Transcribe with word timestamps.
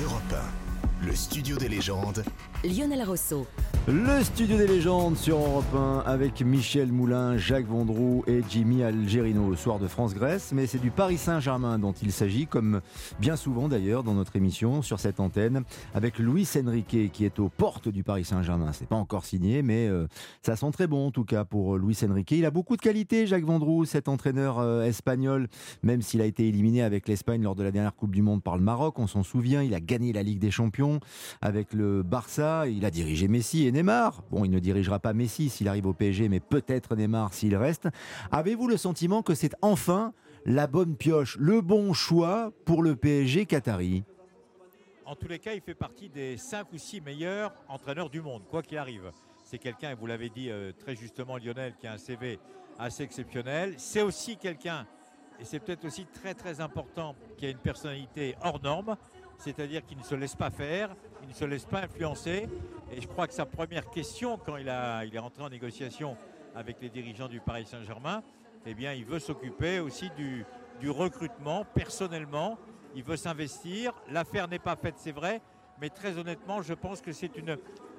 Europe 0.00 0.22
1, 1.02 1.06
le 1.06 1.14
studio 1.16 1.56
des 1.56 1.68
légendes. 1.68 2.22
Lionel 2.62 3.02
Rousseau. 3.02 3.48
Le 3.86 4.22
studio 4.22 4.56
des 4.56 4.66
légendes 4.66 5.16
sur 5.16 5.36
Europe 5.36 5.74
1 5.74 6.02
avec 6.04 6.42
Michel 6.42 6.92
Moulin, 6.92 7.36
Jacques 7.36 7.66
Vendroux 7.66 8.24
et 8.26 8.42
Jimmy 8.48 8.82
Algerino 8.82 9.46
au 9.46 9.56
soir 9.56 9.78
de 9.78 9.86
France-Grèce. 9.86 10.52
Mais 10.52 10.66
c'est 10.66 10.78
du 10.78 10.90
Paris 10.90 11.16
Saint-Germain 11.16 11.78
dont 11.78 11.92
il 11.92 12.12
s'agit, 12.12 12.46
comme 12.46 12.80
bien 13.18 13.36
souvent 13.36 13.68
d'ailleurs 13.68 14.02
dans 14.02 14.14
notre 14.14 14.36
émission 14.36 14.82
sur 14.82 15.00
cette 15.00 15.20
antenne, 15.20 15.64
avec 15.94 16.18
Luis 16.18 16.48
Enrique 16.56 17.12
qui 17.12 17.24
est 17.24 17.38
aux 17.38 17.48
portes 17.48 17.88
du 17.88 18.02
Paris 18.02 18.24
Saint-Germain. 18.24 18.72
C'est 18.72 18.88
pas 18.88 18.96
encore 18.96 19.24
signé, 19.24 19.62
mais 19.62 19.88
euh, 19.88 20.06
ça 20.42 20.56
sent 20.56 20.70
très 20.72 20.86
bon 20.86 21.06
en 21.06 21.10
tout 21.10 21.24
cas 21.24 21.44
pour 21.44 21.78
Luis 21.78 21.98
Enrique. 22.08 22.32
Il 22.32 22.44
a 22.44 22.50
beaucoup 22.50 22.76
de 22.76 22.82
qualités, 22.82 23.26
Jacques 23.26 23.44
Vendroux, 23.44 23.84
cet 23.84 24.08
entraîneur 24.08 24.58
euh, 24.58 24.84
espagnol, 24.84 25.48
même 25.82 26.02
s'il 26.02 26.20
a 26.20 26.24
été 26.26 26.48
éliminé 26.48 26.82
avec 26.82 27.08
l'Espagne 27.08 27.42
lors 27.42 27.54
de 27.54 27.62
la 27.62 27.70
dernière 27.70 27.94
Coupe 27.94 28.14
du 28.14 28.22
Monde 28.22 28.42
par 28.42 28.56
le 28.56 28.62
Maroc. 28.62 28.98
On 28.98 29.06
s'en 29.06 29.22
souvient, 29.22 29.62
il 29.62 29.74
a 29.74 29.80
gagné 29.80 30.12
la 30.12 30.22
Ligue 30.22 30.40
des 30.40 30.50
Champions 30.50 31.00
avec 31.40 31.72
le 31.72 32.02
Barça, 32.02 32.66
il 32.66 32.84
a 32.84 32.90
dirigé 32.90 33.28
Messi 33.28 33.66
et 33.66 33.72
Neymar. 33.78 34.24
Bon, 34.32 34.44
il 34.44 34.50
ne 34.50 34.58
dirigera 34.58 34.98
pas 34.98 35.12
Messi 35.12 35.48
s'il 35.48 35.68
arrive 35.68 35.86
au 35.86 35.92
PSG, 35.92 36.28
mais 36.28 36.40
peut-être 36.40 36.96
Neymar 36.96 37.32
s'il 37.32 37.54
reste. 37.54 37.88
Avez-vous 38.32 38.66
le 38.66 38.76
sentiment 38.76 39.22
que 39.22 39.34
c'est 39.34 39.54
enfin 39.62 40.12
la 40.44 40.66
bonne 40.66 40.96
pioche, 40.96 41.36
le 41.38 41.60
bon 41.60 41.92
choix 41.92 42.50
pour 42.64 42.82
le 42.82 42.96
PSG 42.96 43.46
Qatari? 43.46 44.02
En 45.04 45.14
tous 45.14 45.28
les 45.28 45.38
cas, 45.38 45.54
il 45.54 45.60
fait 45.60 45.74
partie 45.74 46.08
des 46.08 46.36
5 46.36 46.72
ou 46.72 46.78
6 46.78 47.00
meilleurs 47.02 47.54
entraîneurs 47.68 48.10
du 48.10 48.20
monde, 48.20 48.42
quoi 48.50 48.62
qu'il 48.62 48.78
arrive. 48.78 49.12
C'est 49.44 49.58
quelqu'un, 49.58 49.92
et 49.92 49.94
vous 49.94 50.06
l'avez 50.06 50.28
dit 50.28 50.50
euh, 50.50 50.72
très 50.76 50.96
justement 50.96 51.38
Lionel, 51.38 51.74
qui 51.80 51.86
a 51.86 51.92
un 51.92 51.98
CV 51.98 52.40
assez 52.78 53.04
exceptionnel. 53.04 53.74
C'est 53.76 54.02
aussi 54.02 54.36
quelqu'un, 54.36 54.86
et 55.40 55.44
c'est 55.44 55.60
peut-être 55.60 55.84
aussi 55.84 56.04
très 56.06 56.34
très 56.34 56.60
important, 56.60 57.14
qui 57.36 57.46
a 57.46 57.50
une 57.50 57.58
personnalité 57.58 58.34
hors 58.42 58.60
norme 58.60 58.96
c'est-à-dire 59.38 59.86
qu'il 59.86 59.96
ne 59.96 60.02
se 60.02 60.14
laisse 60.14 60.34
pas 60.34 60.50
faire, 60.50 60.94
il 61.22 61.28
ne 61.28 61.32
se 61.32 61.44
laisse 61.44 61.64
pas 61.64 61.82
influencer. 61.82 62.48
Et 62.92 63.00
je 63.00 63.06
crois 63.06 63.26
que 63.26 63.32
sa 63.32 63.46
première 63.46 63.88
question, 63.88 64.36
quand 64.36 64.56
il, 64.56 64.68
a, 64.68 65.04
il 65.04 65.14
est 65.14 65.18
rentré 65.18 65.42
en 65.42 65.48
négociation 65.48 66.16
avec 66.54 66.80
les 66.82 66.90
dirigeants 66.90 67.28
du 67.28 67.40
Paris 67.40 67.64
Saint-Germain, 67.64 68.22
eh 68.66 68.74
bien, 68.74 68.92
il 68.92 69.04
veut 69.04 69.20
s'occuper 69.20 69.78
aussi 69.78 70.10
du, 70.16 70.44
du 70.80 70.90
recrutement 70.90 71.64
personnellement. 71.64 72.58
Il 72.94 73.04
veut 73.04 73.16
s'investir. 73.16 73.92
L'affaire 74.10 74.48
n'est 74.48 74.58
pas 74.58 74.74
faite, 74.74 74.96
c'est 74.98 75.12
vrai, 75.12 75.40
mais 75.80 75.88
très 75.88 76.18
honnêtement, 76.18 76.60
je 76.60 76.74
pense 76.74 77.00
que 77.00 77.12
c'est 77.12 77.36
une 77.36 77.56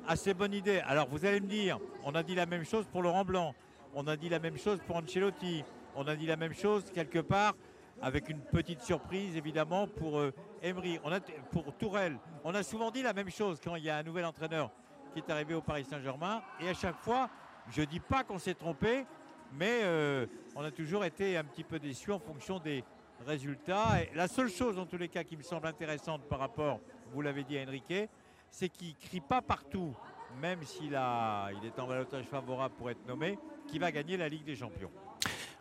assez 0.07 0.33
bonne 0.33 0.53
idée. 0.53 0.79
Alors, 0.79 1.07
vous 1.07 1.25
allez 1.25 1.39
me 1.39 1.47
dire, 1.47 1.79
on 2.03 2.15
a 2.15 2.23
dit 2.23 2.35
la 2.35 2.45
même 2.45 2.65
chose 2.65 2.85
pour 2.91 3.01
Laurent 3.01 3.23
Blanc, 3.23 3.55
on 3.95 4.07
a 4.07 4.17
dit 4.17 4.27
la 4.27 4.39
même 4.39 4.57
chose 4.57 4.79
pour 4.85 4.97
Ancelotti, 4.97 5.63
on 5.95 6.07
a 6.07 6.15
dit 6.15 6.25
la 6.25 6.35
même 6.35 6.53
chose 6.53 6.83
quelque 6.93 7.19
part 7.19 7.55
avec 8.01 8.29
une 8.29 8.41
petite 8.41 8.81
surprise 8.81 9.35
évidemment 9.35 9.87
pour 9.87 10.19
euh, 10.19 10.33
Emery, 10.61 10.99
pour 11.51 11.73
Tourelle. 11.75 12.17
On 12.43 12.55
a 12.55 12.63
souvent 12.63 12.91
dit 12.91 13.01
la 13.01 13.13
même 13.13 13.29
chose 13.29 13.59
quand 13.63 13.75
il 13.75 13.83
y 13.83 13.89
a 13.89 13.97
un 13.97 14.03
nouvel 14.03 14.25
entraîneur 14.25 14.71
qui 15.13 15.19
est 15.19 15.29
arrivé 15.29 15.53
au 15.53 15.61
Paris 15.61 15.85
Saint-Germain. 15.85 16.41
Et 16.59 16.69
à 16.69 16.73
chaque 16.73 16.97
fois, 16.97 17.29
je 17.69 17.81
ne 17.81 17.85
dis 17.85 17.99
pas 17.99 18.23
qu'on 18.23 18.39
s'est 18.39 18.53
trompé, 18.53 19.05
mais 19.53 19.81
euh, 19.83 20.25
on 20.55 20.63
a 20.63 20.71
toujours 20.71 21.03
été 21.05 21.37
un 21.37 21.43
petit 21.43 21.63
peu 21.63 21.79
déçus 21.79 22.11
en 22.11 22.19
fonction 22.19 22.59
des 22.59 22.83
résultats. 23.25 23.97
La 24.15 24.27
seule 24.27 24.49
chose 24.49 24.77
en 24.77 24.85
tous 24.85 24.97
les 24.97 25.09
cas 25.09 25.23
qui 25.23 25.35
me 25.35 25.43
semble 25.43 25.67
intéressante 25.67 26.23
par 26.23 26.39
rapport, 26.39 26.79
vous 27.11 27.21
l'avez 27.21 27.43
dit 27.43 27.57
à 27.57 27.63
Enrique, 27.63 28.09
c'est 28.49 28.69
qu'il 28.69 28.89
ne 28.89 29.07
crie 29.07 29.21
pas 29.21 29.41
partout, 29.41 29.95
même 30.41 30.63
s'il 30.63 30.91
il 30.91 31.65
est 31.65 31.79
en 31.79 31.87
balotage 31.87 32.25
favorable 32.25 32.75
pour 32.75 32.89
être 32.89 33.05
nommé, 33.07 33.37
qu'il 33.67 33.79
va 33.79 33.91
gagner 33.91 34.17
la 34.17 34.29
Ligue 34.29 34.45
des 34.45 34.55
Champions. 34.55 34.91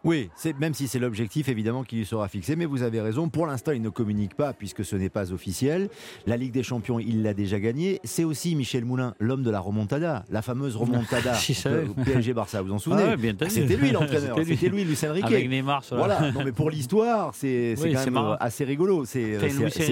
Oui, 0.05 0.31
même 0.61 0.75
si 0.75 0.87
c'est 0.87 0.99
l'objectif 0.99 1.49
évidemment 1.49 1.83
qui 1.83 1.97
lui 1.97 2.07
sera 2.07 2.29
fixé, 2.29 2.55
mais 2.55 2.67
vous 2.67 2.83
avez 2.83 3.01
raison, 3.01 3.29
pour 3.29 3.47
l'instant 3.47 3.73
il 3.73 3.83
ne 3.83 3.89
communique 3.89 4.35
pas 4.35 4.53
puisque 4.53 4.85
ce 4.85 4.95
n'est 4.97 5.09
pas 5.09 5.33
officiel. 5.33 5.91
La 6.27 6.37
Ligue 6.37 6.53
des 6.53 6.63
Champions, 6.63 6.99
il 7.01 7.23
l'a 7.23 7.35
déjà 7.35 7.59
gagnée. 7.59 8.01
C'est 8.05 8.25
aussi 8.25 8.55
Michel 8.55 8.85
Moulin, 8.85 9.15
l'homme 9.19 9.43
de 9.43 9.51
la 9.51 9.61
remontada, 9.61 10.25
la 10.31 10.43
fameuse 10.43 10.77
remontada 10.77 11.35
au 11.89 11.95
PSG 12.05 12.33
Barça, 12.33 12.63
vous 12.63 12.73
en 12.73 12.79
souvenez 12.79 13.03
ah 13.03 13.47
C'était 13.49 13.77
lui 13.77 13.91
l'entraîneur, 13.91 14.39
c'était 14.45 14.69
lui, 14.69 14.85
Luis 14.85 14.99
Enrique. 15.05 15.25
Avec 15.25 15.49
Neymar, 15.49 15.83
Voilà, 15.91 16.31
non 16.31 16.45
mais 16.45 16.53
pour 16.53 16.71
l'histoire, 16.71 17.35
c'est 17.35 17.75
quand 17.77 18.11
même 18.11 18.37
assez 18.41 18.65
rigolo, 18.65 19.05
c'est 19.05 19.39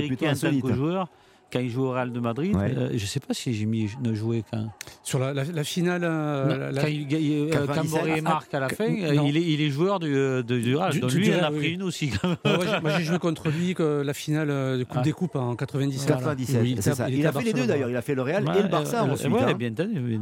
plutôt 0.06 0.26
insolite. 0.26 0.66
joueur 0.72 1.08
quand 1.52 1.60
il 1.60 1.70
joue 1.70 1.84
au 1.84 1.92
Real 1.92 2.12
de 2.12 2.20
Madrid. 2.20 2.56
Euh, 2.56 2.88
je 2.90 3.02
ne 3.02 3.06
sais 3.06 3.20
pas 3.20 3.34
si 3.34 3.54
Jimmy 3.54 3.88
ne 4.02 4.14
jouait 4.14 4.42
quand. 4.50 4.68
Sur 5.02 5.18
la, 5.18 5.34
finale. 5.64 6.02
Euh, 6.04 6.72
quand, 6.72 6.86
il, 6.88 7.06
euh, 7.12 8.22
marque 8.22 8.52
à 8.52 8.60
la 8.60 8.68
fin, 8.68 8.86
il 8.86 9.36
est, 9.36 9.42
il, 9.42 9.60
est, 9.60 9.70
joueur 9.70 10.00
du, 10.00 10.12
du 10.44 10.76
Real. 10.76 10.98
Donc 10.98 11.12
lui, 11.12 11.28
il 11.28 11.34
en 11.34 11.44
a 11.44 11.50
pris 11.50 11.72
une 11.74 11.82
aussi. 11.82 12.12
moi, 12.44 12.98
j'ai 12.98 13.04
joué 13.04 13.18
contre 13.18 13.48
lui 13.48 13.74
que 13.74 14.02
la 14.04 14.14
finale 14.14 14.48
de 14.48 14.84
Coupe 14.84 14.98
ah. 14.98 15.02
des 15.02 15.12
Coupes 15.12 15.36
en 15.36 15.54
97. 15.54 16.08
97, 16.08 16.62
il, 16.64 16.82
ça. 16.82 17.08
il, 17.08 17.26
a 17.26 17.32
fait 17.32 17.42
les 17.42 17.52
deux 17.52 17.66
d'ailleurs. 17.66 17.90
Il 17.90 17.96
a 17.96 18.02
fait 18.02 18.14
le 18.14 18.22
Real 18.22 18.44
et 18.56 18.62
le 18.62 18.68
Barça 18.68 19.04
ensuite. 19.04 19.32
Ouais, 19.32 19.42
hein. 19.42 19.54
bien 19.54 19.72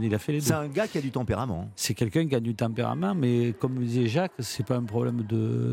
il 0.03 0.15
a 0.15 0.19
fait 0.19 0.33
les 0.33 0.39
deux. 0.39 0.47
C'est 0.47 0.53
un 0.53 0.69
gars 0.69 0.87
qui 0.87 0.99
a 0.99 1.01
du 1.01 1.11
tempérament. 1.11 1.71
C'est 1.77 1.95
quelqu'un 1.95 2.27
qui 2.27 2.35
a 2.35 2.41
du 2.41 2.55
tempérament, 2.55 3.15
mais 3.15 3.55
comme 3.59 3.79
disait 3.79 4.07
Jacques, 4.07 4.33
c'est 4.39 4.67
pas 4.67 4.77
un 4.77 4.85
problème 4.85 5.23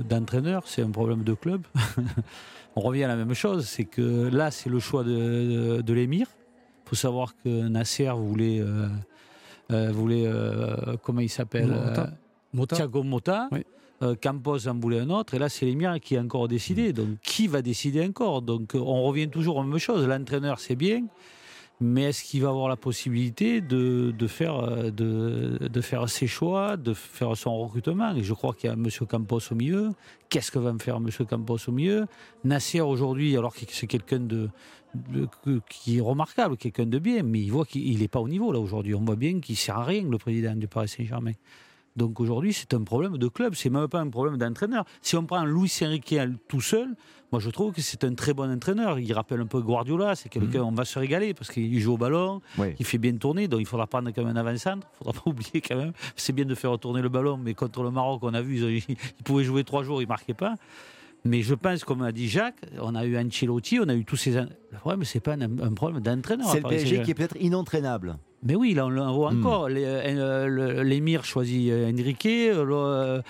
d'entraîneur, 0.07 0.63
c'est 0.66 0.81
un 0.81 0.91
problème 0.91 1.23
de 1.23 1.33
club. 1.33 1.62
on 2.76 2.82
revient 2.82 3.04
à 3.04 3.08
la 3.08 3.16
même 3.16 3.34
chose, 3.34 3.66
c'est 3.66 3.86
que 3.86 4.30
là, 4.30 4.52
c'est 4.52 4.70
le 4.70 4.80
choix 4.80 5.04
de, 5.04 5.82
de, 5.82 5.94
l'émir. 5.94 6.28
Il 6.86 6.90
faut 6.90 6.96
savoir 6.96 7.34
que 7.44 7.68
Nasser 7.68 8.09
voulait, 8.16 8.59
euh, 8.59 8.88
euh, 9.72 9.92
voulait 9.92 10.26
euh, 10.26 10.96
comment 11.04 11.22
il 11.22 11.30
s'appelle 11.30 11.74
Mota. 12.54 12.76
Thiago 12.76 13.04
Mota. 13.04 13.50
Campos 14.20 14.68
en 14.68 14.80
voulait 14.80 15.00
un 15.00 15.12
autre, 15.12 15.36
et 15.36 15.38
là 15.38 15.48
c'est 15.48 15.68
l'émir 15.68 16.00
qui 16.00 16.18
a 16.18 16.22
encore 16.22 16.48
décidé. 16.48 16.92
Donc 16.92 17.20
qui 17.22 17.46
va 17.46 17.62
décider 17.62 18.04
encore? 18.04 18.42
Donc 18.42 18.72
on 18.74 19.04
revient 19.04 19.30
toujours 19.30 19.60
à 19.60 19.62
la 19.62 19.70
même 19.70 19.78
chose. 19.78 20.08
L'entraîneur 20.08 20.60
c'est 20.60 20.76
bien, 20.76 21.04
mais 21.81 22.03
est-ce 22.03 22.24
qu'il 22.24 22.44
va 22.44 22.50
avoir 22.50 22.69
la 22.69 22.75
possibilité 22.75 23.59
de, 23.59 24.14
de 24.18 24.28
faire, 24.28 24.56
euh, 24.59 24.92
de, 24.92 25.58
de, 25.68 25.81
faire 25.81 26.08
ses 26.08 26.28
choix, 26.28 26.78
de 26.78 26.94
faire 26.94 27.36
son 27.36 27.58
recrutement? 27.58 28.14
Je 28.22 28.34
crois 28.34 28.53
qu'il 28.53 28.69
y 28.69 28.72
a 28.72 28.75
M. 28.75 28.88
Campos 29.09 29.40
au 29.52 29.56
milieu. 29.56 29.90
Qu'est-ce 30.30 30.52
que 30.52 30.59
va 30.59 30.72
me 30.74 30.80
faire 30.80 30.97
M. 30.97 31.09
Campos 31.28 31.58
au 31.68 31.72
milieu? 31.72 32.06
Nasser 32.44 32.81
aujourd'hui, 32.81 33.36
alors 33.36 33.53
que 33.53 33.62
c'est 33.68 33.88
quelqu'un 33.88 34.19
de, 34.19 34.50
qui 35.68 35.97
est 35.97 36.02
remarquable, 36.02 36.56
quelqu'un 36.56 36.86
de 36.86 37.00
bien, 37.00 37.24
mais 37.24 37.40
il 37.40 37.52
voit 37.52 37.66
qu'il 37.66 38.00
n'est 38.00 38.08
pas 38.08 38.19
au 38.19 38.30
niveau 38.30 38.52
là 38.52 38.59
aujourd'hui. 38.59 38.94
On 38.94 39.03
voit 39.03 39.16
bien 39.16 39.40
qu'il 39.40 39.58
sert 39.58 39.80
à 39.80 39.84
rien, 39.84 40.03
le 40.03 40.18
président 40.19 40.56
du 40.56 40.68
Paris 40.68 40.88
Saint-Germain. 40.88 41.34
Donc 41.96 42.19
aujourd'hui, 42.19 42.53
c'est 42.53 42.74
un 42.74 42.84
problème 42.84 43.18
de 43.18 43.28
club, 43.28 43.53
c'est 43.56 43.69
même 43.69 43.88
pas 43.88 44.00
un 44.00 44.09
problème 44.09 44.38
d'entraîneur. 44.38 44.85
Si 45.02 45.16
on 45.18 45.25
prend 45.25 45.44
Louis 45.44 45.72
Enrique 45.81 46.16
tout 46.47 46.62
seul, 46.62 46.96
moi 47.31 47.41
je 47.41 47.50
trouve 47.50 47.74
que 47.74 47.81
c'est 47.81 48.03
un 48.03 48.13
très 48.13 48.34
bon 48.34 48.50
entraîneur. 48.50 48.97
Il 49.00 49.12
rappelle 49.13 49.41
un 49.41 49.46
peu 49.46 49.62
Guardiola, 49.62 50.16
c'est 50.16 50.30
quelqu'un, 50.30 50.59
mhm. 50.59 50.68
on 50.68 50.72
va 50.72 50.85
se 50.85 50.97
régaler 50.97 51.34
parce 51.34 51.51
qu'il 51.51 51.80
joue 51.80 51.94
au 51.94 51.97
ballon, 51.97 52.41
il 52.80 52.85
fait 52.85 52.97
bien 52.97 53.16
tourner, 53.18 53.47
donc 53.47 53.59
il 53.59 53.66
faudra 53.66 53.88
prendre 53.88 54.12
comme 54.12 54.28
un 54.28 54.35
avant-centre. 54.35 54.88
Il 54.94 54.97
faudra 54.97 55.13
pas 55.13 55.30
oublier 55.30 55.62
quand 55.62 55.75
même. 55.75 55.94
C'est 56.16 56.34
bien 56.34 56.46
de 56.46 56.56
faire 56.56 56.78
tourner 56.80 57.01
le 57.01 57.09
ballon, 57.09 57.38
mais 57.38 57.53
contre 57.53 57.84
le 57.84 57.91
Maroc, 57.91 58.22
on 58.24 58.34
a 58.34 58.41
vu, 58.41 58.84
ils, 58.88 58.96
pouvaient 59.24 59.44
jouer 59.44 59.63
trois 59.63 59.84
jours, 59.84 60.01
ils 60.01 60.07
marquaient 60.07 60.34
pas. 60.34 60.56
Mais 61.24 61.41
je 61.41 61.53
pense, 61.53 61.84
comme 61.84 62.01
a 62.01 62.12
dit 62.12 62.28
Jacques, 62.30 62.62
on 62.80 62.96
a 62.96 63.06
eu 63.06 63.18
Ancelotti, 63.18 63.80
on 63.80 63.90
a 63.90 63.94
eu 63.94 64.06
tous 64.06 64.16
ces. 64.16 64.31
Le 64.31 64.47
problème, 64.80 65.03
c'est 65.03 65.19
pas 65.19 65.34
un, 65.34 65.74
problème 65.74 66.01
d'entraîneur. 66.01 66.50
C'est 66.50 66.62
le 66.62 66.69
PSG 66.69 67.03
qui 67.03 67.12
est 67.12 67.13
peut-être 67.13 67.38
inentraînable. 67.40 68.18
Mais 68.44 68.56
oui, 68.56 68.74
là 68.74 68.88
on 68.88 68.90
le 68.90 69.02
voit 69.02 69.31
hmm. 69.31 69.46
encore. 69.46 69.68
Euh, 69.69 70.84
l'émir 70.84 71.24
choisit 71.24 71.72
euh, 71.72 71.91
Enrique, 71.91 72.25
euh, 72.25 73.22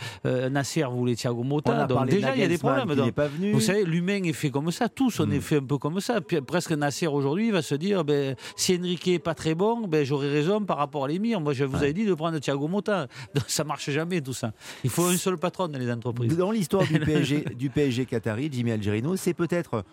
Nasser 0.49 0.83
voulait 0.83 1.15
Thiago 1.15 1.43
Motta. 1.43 1.85
Donc 1.85 2.09
déjà, 2.09 2.33
il 2.35 2.41
y 2.41 2.43
a 2.43 2.47
des 2.47 2.57
problèmes. 2.57 3.11
pas 3.11 3.27
venu. 3.27 3.51
Vous 3.51 3.59
savez, 3.59 3.83
l'humain 3.83 4.23
est 4.23 4.33
fait 4.33 4.49
comme 4.49 4.71
ça. 4.71 4.87
Tous, 4.87 5.19
on 5.19 5.29
est 5.29 5.37
hmm. 5.37 5.41
fait 5.41 5.57
un 5.57 5.63
peu 5.63 5.77
comme 5.77 5.99
ça. 5.99 6.21
Puis, 6.21 6.39
presque 6.41 6.71
Nasser 6.71 7.07
aujourd'hui 7.07 7.51
va 7.51 7.61
se 7.61 7.75
dire 7.75 8.05
ben, 8.05 8.35
si 8.55 8.77
Enrique 8.77 9.07
est 9.09 9.19
pas 9.19 9.35
très 9.35 9.53
bon, 9.53 9.87
ben, 9.87 10.05
j'aurais 10.05 10.31
raison 10.31 10.61
par 10.61 10.77
rapport 10.77 11.05
à 11.05 11.07
l'émir. 11.09 11.41
Moi, 11.41 11.53
je 11.53 11.65
vous 11.65 11.75
avais 11.75 11.93
dit 11.93 12.05
de 12.05 12.13
prendre 12.13 12.39
Thiago 12.39 12.67
Motta. 12.67 13.07
Donc, 13.35 13.45
ça 13.47 13.63
marche 13.63 13.89
jamais 13.89 14.21
tout 14.21 14.33
ça. 14.33 14.53
Il 14.83 14.89
faut 14.89 15.05
un 15.05 15.17
seul 15.17 15.37
patron 15.37 15.67
dans 15.67 15.79
les 15.79 15.91
entreprises. 15.91 16.37
Dans 16.37 16.51
l'histoire 16.51 16.85
du 16.85 16.99
PSG, 17.05 17.45
du 17.57 17.69
PSG 17.69 18.05
Qatari, 18.05 18.49
Jimmy 18.51 18.71
Algerino, 18.71 19.15
c'est 19.17 19.33
peut-être 19.33 19.83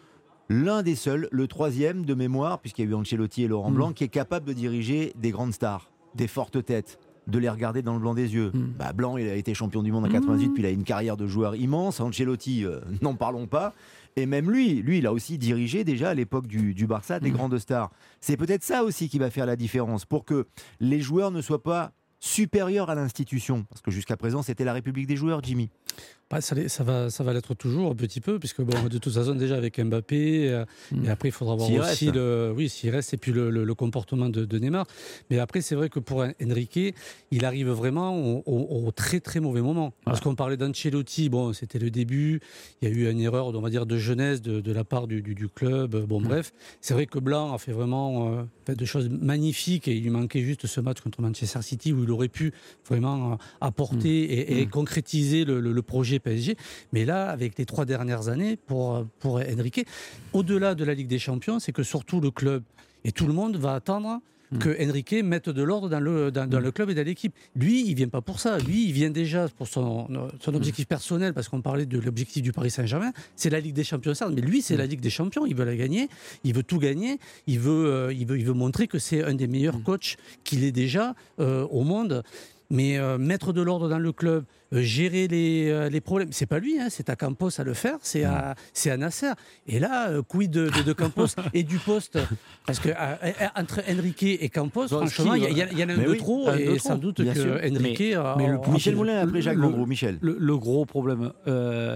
l'un 0.48 0.82
des 0.82 0.94
seuls, 0.94 1.28
le 1.30 1.46
troisième 1.46 2.04
de 2.04 2.14
mémoire, 2.14 2.60
puisqu'il 2.60 2.84
y 2.84 2.88
a 2.88 2.90
eu 2.90 2.94
Ancelotti 2.94 3.44
et 3.44 3.48
Laurent 3.48 3.70
mm. 3.70 3.74
Blanc, 3.74 3.92
qui 3.92 4.04
est 4.04 4.08
capable 4.08 4.46
de 4.46 4.52
diriger 4.52 5.12
des 5.16 5.30
grandes 5.30 5.52
stars, 5.52 5.90
des 6.14 6.28
fortes 6.28 6.64
têtes 6.64 6.98
de 7.26 7.38
les 7.38 7.48
regarder 7.50 7.82
dans 7.82 7.92
le 7.92 8.00
blanc 8.00 8.14
des 8.14 8.34
yeux. 8.34 8.50
Mm. 8.52 8.72
Bah, 8.78 8.92
blanc, 8.92 9.16
il 9.18 9.28
a 9.28 9.34
été 9.34 9.52
champion 9.54 9.82
du 9.82 9.92
monde 9.92 10.06
en 10.06 10.08
88, 10.08 10.48
mm. 10.48 10.54
puis 10.54 10.62
il 10.62 10.66
a 10.66 10.70
une 10.70 10.84
carrière 10.84 11.16
de 11.16 11.26
joueur 11.26 11.54
immense. 11.56 12.00
Ancelotti, 12.00 12.64
euh, 12.64 12.80
n'en 13.02 13.14
parlons 13.14 13.46
pas. 13.46 13.74
Et 14.16 14.26
même 14.26 14.50
lui, 14.50 14.82
lui, 14.82 14.98
il 14.98 15.06
a 15.06 15.12
aussi 15.12 15.38
dirigé 15.38 15.84
déjà 15.84 16.10
à 16.10 16.14
l'époque 16.14 16.46
du, 16.48 16.74
du, 16.74 16.86
Barça 16.86 17.20
des 17.20 17.30
grandes 17.30 17.56
stars. 17.58 17.90
C'est 18.20 18.36
peut-être 18.36 18.64
ça 18.64 18.82
aussi 18.82 19.08
qui 19.08 19.18
va 19.18 19.30
faire 19.30 19.46
la 19.46 19.54
différence 19.54 20.06
pour 20.06 20.24
que 20.24 20.46
les 20.80 21.00
joueurs 21.00 21.30
ne 21.30 21.40
soient 21.40 21.62
pas 21.62 21.92
supérieurs 22.18 22.90
à 22.90 22.96
l'institution. 22.96 23.64
Parce 23.68 23.80
que 23.80 23.92
jusqu'à 23.92 24.16
présent, 24.16 24.42
c'était 24.42 24.64
la 24.64 24.72
République 24.72 25.06
des 25.06 25.16
joueurs, 25.16 25.40
Jimmy. 25.44 25.70
Bah, 26.30 26.42
ça, 26.42 26.54
va, 26.84 27.08
ça 27.08 27.24
va 27.24 27.32
l'être 27.32 27.54
toujours 27.54 27.90
un 27.92 27.94
petit 27.94 28.20
peu, 28.20 28.38
puisque 28.38 28.60
bon, 28.60 28.76
de 28.90 28.98
toute 28.98 29.14
façon 29.14 29.34
déjà 29.34 29.56
avec 29.56 29.80
Mbappé, 29.80 30.50
euh, 30.50 30.64
Mm. 30.92 31.04
et 31.06 31.08
après 31.08 31.28
il 31.30 31.32
faudra 31.32 31.54
voir 31.56 31.66
S'il 31.68 31.80
aussi 31.80 32.04
reste. 32.10 32.16
le, 32.16 32.52
oui, 32.54 32.68
s'il 32.68 32.90
reste, 32.90 33.14
et 33.14 33.16
puis 33.16 33.32
le, 33.32 33.48
le- 33.48 33.64
le 33.64 33.74
comportement 33.74 34.28
de, 34.28 34.44
de 34.44 34.58
Neymar. 34.58 34.86
Mais 35.30 35.38
après 35.38 35.62
c'est 35.62 35.74
vrai 35.74 35.88
que 35.88 35.98
pour 35.98 36.22
Enrique, 36.42 36.94
il 37.30 37.44
arrive 37.46 37.70
vraiment 37.70 38.14
au, 38.14 38.42
au- 38.44 38.86
au 38.86 38.90
très 38.92 39.20
très 39.20 39.40
mauvais 39.40 39.62
moment. 39.62 39.94
Parce 40.04 40.20
qu'on 40.20 40.34
parlait 40.34 40.58
d'Ancelotti, 40.58 41.30
bon, 41.30 41.54
c'était 41.54 41.78
le 41.78 41.90
début, 41.90 42.40
il 42.82 42.88
y 42.88 42.92
a 42.92 42.94
eu 42.94 43.10
une 43.10 43.20
erreur, 43.20 43.46
on 43.46 43.60
va 43.62 43.70
dire, 43.70 43.86
de 43.86 43.96
jeunesse 43.96 44.42
de, 44.42 44.60
de 44.60 44.72
la 44.72 44.84
part 44.84 45.06
du, 45.06 45.22
du- 45.22 45.34
du 45.34 45.48
club. 45.48 45.96
Bon, 46.06 46.20
bref, 46.20 46.52
c'est 46.82 46.92
vrai 46.92 47.06
que 47.06 47.18
Blanc 47.18 47.54
a 47.54 47.58
fait 47.58 47.72
vraiment 47.72 48.34
euh, 48.34 48.42
fait 48.66 48.74
de 48.76 48.84
choses 48.84 49.08
magnifiques 49.08 49.88
et 49.88 49.96
il 49.96 50.02
lui 50.02 50.10
manquait 50.10 50.42
juste 50.42 50.66
ce 50.66 50.80
match 50.82 51.00
contre 51.00 51.22
Manchester 51.22 51.62
City 51.62 51.92
où 51.94 52.02
il 52.04 52.10
aurait 52.10 52.28
pu 52.28 52.52
vraiment 52.86 53.32
euh, 53.32 53.36
apporter 53.62 54.24
et, 54.24 54.60
et 54.60 54.66
concrétiser 54.66 55.46
le, 55.46 55.60
le- 55.60 55.72
le 55.72 55.82
projet 55.82 56.17
PSG. 56.20 56.56
Mais 56.92 57.04
là, 57.04 57.30
avec 57.30 57.58
les 57.58 57.66
trois 57.66 57.84
dernières 57.84 58.28
années, 58.28 58.56
pour, 58.56 59.04
pour 59.18 59.36
Enrique, 59.36 59.86
au-delà 60.32 60.74
de 60.74 60.84
la 60.84 60.94
Ligue 60.94 61.08
des 61.08 61.18
Champions, 61.18 61.58
c'est 61.58 61.72
que 61.72 61.82
surtout 61.82 62.20
le 62.20 62.30
club 62.30 62.62
et 63.04 63.12
tout 63.12 63.26
le 63.26 63.32
monde 63.32 63.56
va 63.56 63.74
attendre 63.74 64.20
que 64.60 64.82
Enrique 64.82 65.16
mette 65.22 65.50
de 65.50 65.62
l'ordre 65.62 65.88
dans 65.88 66.00
le, 66.00 66.30
dans, 66.30 66.48
dans 66.48 66.60
le 66.60 66.70
club 66.70 66.90
et 66.90 66.94
dans 66.94 67.04
l'équipe. 67.04 67.34
Lui, 67.54 67.86
il 67.86 67.94
vient 67.94 68.08
pas 68.08 68.20
pour 68.20 68.40
ça. 68.40 68.58
Lui, 68.58 68.86
il 68.86 68.92
vient 68.92 69.10
déjà 69.10 69.48
pour 69.48 69.68
son, 69.68 70.08
son 70.40 70.54
objectif 70.54 70.86
personnel, 70.86 71.34
parce 71.34 71.48
qu'on 71.48 71.60
parlait 71.60 71.86
de 71.86 71.98
l'objectif 71.98 72.42
du 72.42 72.52
Paris 72.52 72.70
Saint-Germain, 72.70 73.12
c'est 73.36 73.50
la 73.50 73.60
Ligue 73.60 73.74
des 73.74 73.84
Champions. 73.84 74.14
certes, 74.14 74.32
Mais 74.34 74.40
lui, 74.40 74.62
c'est 74.62 74.76
la 74.76 74.86
Ligue 74.86 75.00
des 75.00 75.10
Champions. 75.10 75.44
Il 75.46 75.54
veut 75.54 75.64
la 75.64 75.76
gagner. 75.76 76.08
Il 76.44 76.54
veut 76.54 76.62
tout 76.62 76.78
gagner. 76.78 77.18
Il 77.46 77.58
veut, 77.60 77.86
euh, 77.86 78.12
il 78.12 78.26
veut, 78.26 78.38
il 78.38 78.44
veut 78.44 78.54
montrer 78.54 78.88
que 78.88 78.98
c'est 78.98 79.22
un 79.22 79.34
des 79.34 79.46
meilleurs 79.46 79.82
coachs 79.82 80.16
qu'il 80.44 80.64
est 80.64 80.72
déjà 80.72 81.14
euh, 81.40 81.66
au 81.66 81.82
monde. 81.84 82.22
Mais 82.70 82.98
euh, 82.98 83.16
mettre 83.16 83.54
de 83.54 83.62
l'ordre 83.62 83.88
dans 83.88 83.98
le 83.98 84.12
club, 84.12 84.44
euh, 84.74 84.82
gérer 84.82 85.26
les, 85.26 85.70
euh, 85.70 85.88
les 85.88 86.02
problèmes, 86.02 86.28
c'est 86.32 86.44
pas 86.44 86.58
lui, 86.58 86.78
hein, 86.78 86.88
c'est 86.90 87.08
à 87.08 87.16
Campos 87.16 87.48
à 87.58 87.64
le 87.64 87.72
faire, 87.72 87.96
c'est 88.02 88.24
à, 88.24 88.56
c'est 88.74 88.90
à 88.90 88.98
Nasser. 88.98 89.30
Et 89.66 89.78
là, 89.78 90.10
euh, 90.10 90.20
quid 90.20 90.50
de, 90.50 90.68
de, 90.68 90.82
de 90.82 90.92
Campos 90.92 91.28
et 91.54 91.62
du 91.62 91.78
poste? 91.78 92.18
Parce 92.66 92.78
que 92.78 92.90
entre 93.58 93.80
Enrique 93.90 94.22
et 94.22 94.48
Campos, 94.50 94.86
Bon, 94.90 95.06
franchement, 95.06 95.34
il 95.34 95.44
y, 95.44 95.82
en 95.84 95.88
a 95.88 95.92
un 95.94 95.96
de 95.96 96.08
oui, 96.10 96.18
trop, 96.18 96.46
un 96.46 96.56
de 96.56 96.60
et 96.60 96.66
trop, 96.76 96.88
sans 96.90 96.96
doute 96.96 97.16
que. 97.24 97.66
Enrique. 97.74 98.12
a- 98.12 98.34
mais 98.36 98.46
le 98.48 98.54
a- 98.56 98.58
plus- 98.58 98.72
Michel 98.72 98.96
Moulin 98.96 99.18
après 99.20 99.40
Jacques 99.40 99.56
le-. 99.56 99.86
Michel. 99.86 100.18
Le, 100.20 100.36
le 100.38 100.56
gros 100.58 100.84
problème, 100.84 101.32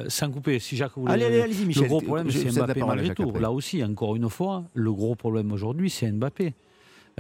sans 0.09 0.31
couper, 0.31 0.59
si 0.59 0.77
Jacques 0.77 0.93
voulait. 0.97 1.13
Allez, 1.13 1.27
allez, 1.27 1.41
allez-y, 1.43 1.67
Michel. 1.67 1.83
Le 1.83 1.89
gros 1.91 2.01
problème, 2.01 2.31
c'est 2.31 2.51
Mbappé 2.51 2.81
malgré 2.83 3.15
tout. 3.15 3.25
après. 3.29 3.41
Là 3.41 3.53
aussi, 3.53 3.85
encore 3.85 4.17
une 4.17 4.31
fois, 4.31 4.65
le 4.73 4.91
gros 4.91 5.17
problème 5.17 5.53
aujourd'hui, 5.53 5.91
c'est 5.91 6.11
Mbappé. 6.11 6.55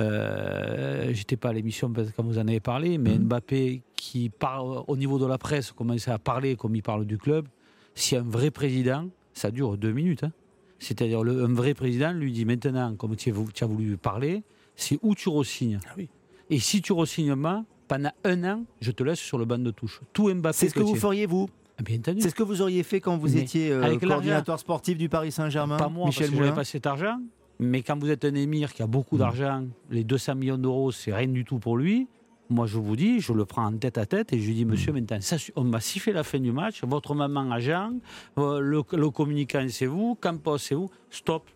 Euh, 0.00 1.10
J'étais 1.12 1.36
pas 1.36 1.50
à 1.50 1.52
l'émission 1.52 1.92
quand 2.16 2.22
vous 2.22 2.38
en 2.38 2.48
avez 2.48 2.60
parlé, 2.60 2.98
mais 2.98 3.18
Mhm. 3.18 3.24
Mbappé 3.24 3.82
qui 3.96 4.30
parle 4.30 4.82
au 4.86 4.96
niveau 4.96 5.18
de 5.18 5.26
la 5.26 5.38
presse 5.38 5.72
commence 5.72 6.08
à 6.08 6.18
parler 6.18 6.56
comme 6.56 6.74
il 6.74 6.82
parle 6.82 7.04
du 7.04 7.18
club. 7.18 7.46
Si 7.94 8.16
un 8.16 8.22
vrai 8.22 8.50
président, 8.50 9.08
ça 9.34 9.50
dure 9.50 9.76
deux 9.76 9.92
minutes. 9.92 10.24
hein. 10.24 10.32
C'est-à-dire 10.78 11.20
un 11.20 11.52
vrai 11.54 11.74
président 11.74 12.12
lui 12.12 12.32
dit 12.32 12.44
maintenant, 12.44 12.94
comme 12.96 13.14
tu 13.16 13.30
as, 13.30 13.66
voulu 13.66 13.96
parler, 13.96 14.42
c'est 14.74 14.98
où 15.02 15.14
tu 15.14 15.28
re-signes. 15.28 15.78
Ah 15.86 15.92
oui. 15.96 16.08
Et 16.50 16.58
si 16.58 16.82
tu 16.82 16.92
re-signes 16.92 17.36
pas, 17.40 17.64
pendant 17.86 18.10
un 18.24 18.44
an, 18.44 18.64
je 18.80 18.90
te 18.90 19.02
laisse 19.04 19.20
sur 19.20 19.38
le 19.38 19.44
banc 19.44 19.58
de 19.58 19.70
touche. 19.70 20.00
Tout 20.12 20.32
Mbappé. 20.34 20.56
C'est 20.56 20.68
ce 20.70 20.74
que 20.74 20.80
vous 20.80 20.96
feriez, 20.96 21.26
vous? 21.26 21.48
Ah, 21.78 21.82
Bien 21.82 21.98
entendu. 21.98 22.20
C'est 22.20 22.30
ce 22.30 22.34
que 22.34 22.42
vous 22.42 22.60
auriez 22.62 22.82
fait 22.82 23.00
quand 23.00 23.16
vous 23.16 23.28
Mais 23.28 23.40
étiez 23.42 23.70
euh, 23.70 23.96
coordinateur 23.98 24.58
sportif 24.58 24.98
du 24.98 25.08
Paris 25.08 25.30
Saint-Germain 25.32 25.76
Pas 25.76 25.88
moi, 25.88 26.06
Michel 26.06 26.26
parce 26.26 26.30
que 26.38 26.44
j'avais 26.44 26.54
pas 26.56 26.64
cet 26.64 26.86
argent. 26.86 27.18
Mais 27.58 27.82
quand 27.82 27.98
vous 27.98 28.10
êtes 28.10 28.24
un 28.24 28.34
émir 28.34 28.72
qui 28.72 28.82
a 28.82 28.86
beaucoup 28.86 29.16
Mm. 29.16 29.18
d'argent, 29.18 29.64
les 29.90 30.04
200 30.04 30.34
millions 30.34 30.58
d'euros, 30.58 30.90
c'est 30.92 31.14
rien 31.14 31.28
du 31.28 31.44
tout 31.44 31.58
pour 31.58 31.76
lui. 31.76 32.08
Moi, 32.50 32.66
je 32.66 32.76
vous 32.78 32.96
dis, 32.96 33.20
je 33.20 33.32
le 33.32 33.44
prends 33.46 33.64
en 33.66 33.76
tête 33.78 33.96
à 33.98 34.04
tête 34.04 34.32
et 34.32 34.38
je 34.40 34.46
lui 34.46 34.54
dis, 34.54 34.64
Mm. 34.64 34.68
monsieur, 34.70 34.92
maintenant, 34.92 35.20
ça, 35.20 35.36
on 35.56 35.64
m'a 35.64 35.80
sifflé 35.80 36.12
la 36.12 36.24
fin 36.24 36.38
du 36.38 36.52
match. 36.52 36.82
Votre 36.84 37.14
maman 37.14 37.50
agent, 37.50 37.92
euh, 38.38 38.60
le, 38.60 38.82
le 38.92 39.10
communicant, 39.10 39.64
c'est 39.68 39.86
vous. 39.86 40.16
Campos, 40.20 40.58
c'est 40.58 40.74
vous. 40.74 40.90
Stop. 41.10 41.48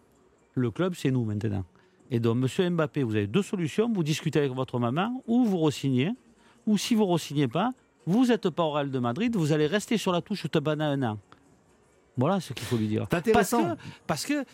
Le 0.55 0.71
club, 0.71 0.95
c'est 0.95 1.11
nous 1.11 1.25
maintenant. 1.25 1.65
Et 2.11 2.21
donc, 2.21 2.37
monsieur 2.37 2.71
Mbappé, 2.71 3.03
vous 3.03 3.17
avez 3.17 3.27
deux 3.27 3.43
solutions. 3.43 3.91
Vous 3.93 4.03
discutez 4.05 4.39
avec 4.39 4.53
votre 4.53 4.79
maman 4.79 5.23
ou 5.27 5.45
vous 5.45 5.59
re-signez. 5.59 6.13
Ou 6.67 6.79
si 6.79 6.95
vous 6.95 7.05
ne 7.05 7.13
re-signez 7.13 7.49
pas, 7.49 7.73
vous 8.07 8.27
n'êtes 8.27 8.49
pas 8.51 8.63
au 8.63 8.71
Real 8.71 8.91
de 8.91 8.99
Madrid, 9.01 9.35
vous 9.37 9.53
allez 9.53 9.67
rester 9.67 9.99
sur 9.99 10.13
la 10.13 10.21
touche 10.23 10.47
pendant 10.47 10.85
un 10.85 11.03
an. 11.03 11.19
Voilà 12.17 12.41
ce 12.41 12.53
qu'il 12.55 12.65
faut 12.65 12.77
lui 12.77 12.87
dire. 12.89 13.07
Parce 13.09 13.23
que, 13.51 13.57
parce 14.07 14.25
que 14.25 14.45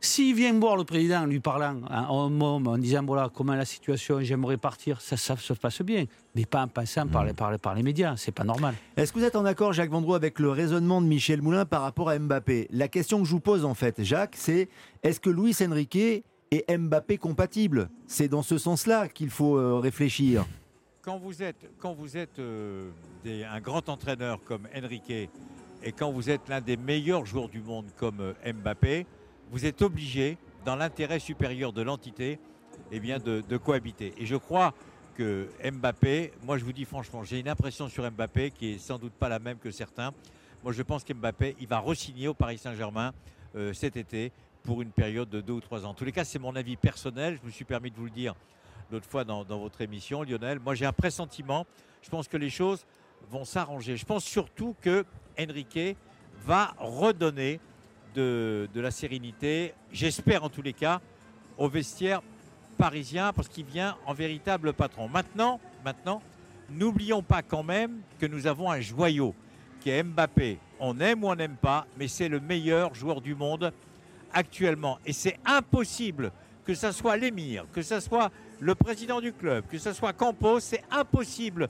s'il 0.00 0.34
vient 0.34 0.58
voir 0.58 0.76
le 0.76 0.84
président 0.84 1.22
en 1.22 1.26
lui 1.26 1.40
parlant 1.40 1.80
en, 1.90 2.40
en 2.40 2.78
disant 2.78 3.04
voilà 3.04 3.28
comment 3.32 3.54
la 3.54 3.64
situation, 3.64 4.20
j'aimerais 4.22 4.56
partir, 4.56 5.00
ça, 5.00 5.16
ça 5.16 5.36
se 5.36 5.52
passe 5.52 5.82
bien. 5.82 6.04
Mais 6.34 6.46
pas 6.46 6.62
en 6.62 6.68
passant 6.68 7.06
par, 7.06 7.24
les, 7.24 7.32
par, 7.34 7.50
les, 7.50 7.58
par 7.58 7.74
les 7.74 7.82
médias, 7.82 8.14
c'est 8.16 8.32
pas 8.32 8.44
normal. 8.44 8.74
Est-ce 8.96 9.12
que 9.12 9.18
vous 9.18 9.24
êtes 9.24 9.36
en 9.36 9.44
accord, 9.44 9.72
Jacques 9.72 9.90
Vendroux, 9.90 10.14
avec 10.14 10.38
le 10.38 10.50
raisonnement 10.50 11.02
de 11.02 11.06
Michel 11.06 11.42
Moulin 11.42 11.64
par 11.66 11.82
rapport 11.82 12.08
à 12.08 12.18
Mbappé? 12.18 12.68
La 12.70 12.88
question 12.88 13.18
que 13.20 13.24
je 13.26 13.32
vous 13.32 13.40
pose, 13.40 13.64
en 13.64 13.74
fait, 13.74 14.02
Jacques, 14.02 14.36
c'est 14.36 14.68
est-ce 15.02 15.20
que 15.20 15.28
Luis 15.30 15.56
Enrique 15.62 15.96
est 15.96 16.78
Mbappé 16.78 17.18
compatible? 17.18 17.90
C'est 18.06 18.28
dans 18.28 18.42
ce 18.42 18.56
sens-là 18.58 19.08
qu'il 19.08 19.28
faut 19.30 19.56
euh, 19.58 19.78
réfléchir. 19.80 20.46
quand 21.02 21.18
vous 21.18 21.42
êtes, 21.42 21.68
quand 21.78 21.92
vous 21.94 22.16
êtes 22.16 22.38
euh, 22.38 22.90
des- 23.24 23.44
un 23.44 23.60
grand 23.60 23.88
entraîneur 23.88 24.38
comme 24.44 24.66
Enrique 24.74 25.10
et 25.10 25.92
quand 25.92 26.10
vous 26.12 26.30
êtes 26.30 26.48
l'un 26.48 26.60
des 26.60 26.76
meilleurs 26.76 27.26
joueurs 27.26 27.48
du 27.48 27.60
monde 27.60 27.86
comme 27.98 28.20
euh, 28.20 28.52
Mbappé, 28.52 29.06
vous 29.50 29.66
êtes 29.66 29.82
obligé, 29.82 30.38
dans 30.64 30.76
l'intérêt 30.76 31.18
supérieur 31.18 31.72
de 31.72 31.82
l'entité, 31.82 32.38
eh 32.92 33.00
bien 33.00 33.18
de, 33.18 33.56
cohabiter. 33.56 34.14
Et 34.18 34.26
je 34.26 34.36
crois 34.36 34.74
que 35.16 35.48
Mbappé, 35.62 36.32
moi 36.44 36.56
je 36.56 36.64
vous 36.64 36.72
dis 36.72 36.84
franchement, 36.84 37.24
j'ai 37.24 37.40
une 37.40 37.48
impression 37.48 37.88
sur 37.88 38.08
Mbappé 38.10 38.52
qui 38.52 38.72
est 38.72 38.78
sans 38.78 38.98
doute 38.98 39.12
pas 39.12 39.28
la 39.28 39.38
même 39.38 39.58
que 39.58 39.70
certains. 39.70 40.12
Moi 40.62 40.72
je 40.72 40.82
pense 40.82 41.04
qu'Mbappé, 41.04 41.56
il 41.60 41.66
va 41.66 41.80
re-signer 41.80 42.28
au 42.28 42.34
Paris 42.34 42.58
Saint-Germain 42.58 43.12
euh, 43.56 43.72
cet 43.72 43.96
été 43.96 44.32
pour 44.62 44.82
une 44.82 44.90
période 44.90 45.28
de 45.28 45.40
deux 45.40 45.54
ou 45.54 45.60
trois 45.60 45.84
ans. 45.84 45.90
En 45.90 45.94
tous 45.94 46.04
les 46.04 46.12
cas, 46.12 46.24
c'est 46.24 46.38
mon 46.38 46.54
avis 46.54 46.76
personnel. 46.76 47.38
Je 47.40 47.46
me 47.46 47.50
suis 47.50 47.64
permis 47.64 47.90
de 47.90 47.96
vous 47.96 48.04
le 48.04 48.10
dire 48.10 48.34
l'autre 48.92 49.08
fois 49.08 49.24
dans, 49.24 49.44
dans 49.44 49.58
votre 49.58 49.80
émission, 49.80 50.22
Lionel. 50.22 50.58
Moi, 50.60 50.74
j'ai 50.74 50.84
un 50.84 50.92
pressentiment. 50.92 51.66
Je 52.02 52.10
pense 52.10 52.28
que 52.28 52.36
les 52.36 52.50
choses 52.50 52.84
vont 53.30 53.44
s'arranger. 53.44 53.96
Je 53.96 54.04
pense 54.04 54.24
surtout 54.24 54.74
que 54.80 55.04
Enrique 55.38 55.96
va 56.44 56.74
redonner 56.78 57.60
de, 58.14 58.68
la 58.74 58.90
sérénité, 58.90 59.74
j'espère 59.92 60.44
en 60.44 60.48
tous 60.48 60.62
les 60.62 60.72
cas, 60.72 61.00
au 61.58 61.68
vestiaire 61.68 62.22
parisien, 62.78 63.32
parce 63.32 63.48
qu'il 63.48 63.64
vient 63.64 63.96
en 64.06 64.14
véritable 64.14 64.72
patron. 64.72 65.08
Maintenant, 65.08 65.60
maintenant, 65.84 66.22
n'oublions 66.70 67.22
pas 67.22 67.42
quand 67.42 67.62
même 67.62 68.00
que 68.18 68.26
nous 68.26 68.46
avons 68.46 68.70
un 68.70 68.80
joyau 68.80 69.34
qui 69.80 69.90
est 69.90 70.02
Mbappé. 70.02 70.58
On 70.78 70.98
aime 71.00 71.24
ou 71.24 71.28
on 71.28 71.34
n'aime 71.34 71.56
pas, 71.56 71.86
mais 71.98 72.08
c'est 72.08 72.28
le 72.28 72.40
meilleur 72.40 72.94
joueur 72.94 73.20
du 73.20 73.34
monde 73.34 73.72
actuellement. 74.32 74.98
Et 75.04 75.12
c'est 75.12 75.38
impossible 75.44 76.32
que 76.64 76.74
ce 76.74 76.92
soit 76.92 77.16
l'émir, 77.16 77.66
que 77.72 77.82
ce 77.82 78.00
soit 78.00 78.30
le 78.60 78.74
président 78.74 79.20
du 79.20 79.32
club, 79.32 79.64
que 79.66 79.78
ce 79.78 79.92
soit 79.92 80.12
Campos, 80.12 80.60
c'est 80.60 80.84
impossible 80.90 81.68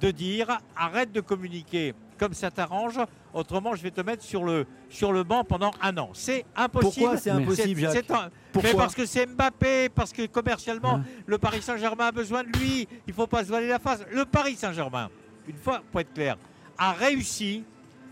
de 0.00 0.10
dire 0.10 0.58
arrête 0.76 1.12
de 1.12 1.20
communiquer 1.20 1.94
comme 2.18 2.34
ça 2.34 2.50
t'arrange, 2.50 3.00
autrement 3.34 3.74
je 3.74 3.82
vais 3.82 3.90
te 3.90 4.00
mettre 4.00 4.22
sur 4.22 4.44
le, 4.44 4.66
sur 4.88 5.12
le 5.12 5.22
banc 5.24 5.44
pendant 5.44 5.70
un 5.80 5.96
an. 5.98 6.10
C'est 6.14 6.44
impossible. 6.56 6.94
Pourquoi 6.94 7.16
c'est 7.18 7.30
impossible, 7.30 7.80
Jacques 7.80 7.92
c'est 7.92 8.10
un- 8.10 8.30
Pourquoi 8.52 8.70
mais 8.72 8.76
parce 8.76 8.94
que 8.94 9.06
c'est 9.06 9.26
Mbappé, 9.26 9.88
parce 9.88 10.12
que 10.12 10.26
commercialement, 10.26 10.96
Ouais. 10.96 11.02
le 11.26 11.38
Paris 11.38 11.62
Saint-Germain 11.62 12.06
a 12.08 12.12
besoin 12.12 12.42
de 12.44 12.48
lui. 12.58 12.86
Il 13.06 13.10
ne 13.10 13.12
faut 13.14 13.26
pas 13.26 13.42
se 13.44 13.48
voiler 13.48 13.68
la 13.68 13.78
face. 13.78 14.00
Le 14.12 14.24
Paris 14.24 14.56
Saint-Germain, 14.56 15.10
une 15.48 15.56
fois 15.56 15.82
pour 15.90 16.00
être 16.00 16.12
clair, 16.12 16.36
a 16.78 16.92
réussi 16.92 17.64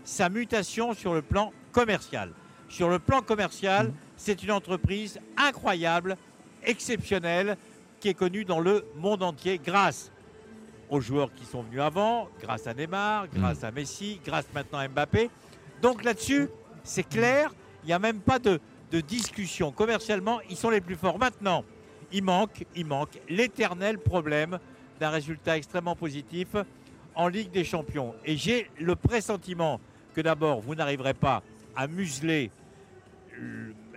sa 0.03 0.29
mutation 0.29 0.93
sur 0.93 1.13
le 1.13 1.21
plan 1.21 1.51
commercial. 1.71 2.31
Sur 2.69 2.89
le 2.89 2.99
plan 2.99 3.21
commercial, 3.21 3.87
Mmh. 3.89 3.93
c'est 4.17 4.43
une 4.43 4.51
entreprise 4.51 5.19
incroyable, 5.37 6.17
exceptionnelle, 6.63 7.57
qui 7.99 8.09
est 8.09 8.13
connue 8.13 8.45
dans 8.45 8.59
le 8.59 8.85
monde 8.95 9.21
entier 9.23 9.59
grâce 9.63 10.11
aux 10.91 11.01
joueurs 11.01 11.33
qui 11.33 11.45
sont 11.45 11.63
venus 11.63 11.79
avant, 11.81 12.27
grâce 12.41 12.67
à 12.67 12.73
Neymar, 12.75 13.27
grâce 13.33 13.63
à 13.63 13.71
Messi, 13.71 14.19
grâce 14.23 14.45
maintenant 14.53 14.77
à 14.79 14.87
Mbappé. 14.87 15.29
Donc 15.81 16.03
là-dessus, 16.03 16.47
c'est 16.83 17.07
clair, 17.07 17.51
il 17.83 17.87
n'y 17.87 17.93
a 17.93 17.99
même 17.99 18.19
pas 18.19 18.37
de, 18.37 18.59
de 18.91 19.01
discussion. 19.01 19.71
Commercialement, 19.71 20.39
ils 20.49 20.57
sont 20.57 20.69
les 20.69 20.81
plus 20.81 20.95
forts. 20.95 21.17
Maintenant, 21.17 21.63
il 22.11 22.23
manque, 22.23 22.65
il 22.75 22.85
manque 22.85 23.19
l'éternel 23.29 23.97
problème 23.97 24.59
d'un 24.99 25.09
résultat 25.09 25.57
extrêmement 25.57 25.95
positif 25.95 26.49
en 27.15 27.27
Ligue 27.29 27.51
des 27.51 27.63
Champions. 27.63 28.13
Et 28.25 28.35
j'ai 28.35 28.69
le 28.79 28.95
pressentiment 28.95 29.79
que 30.13 30.19
d'abord, 30.21 30.59
vous 30.59 30.75
n'arriverez 30.75 31.13
pas 31.13 31.41
à 31.75 31.87
museler 31.87 32.51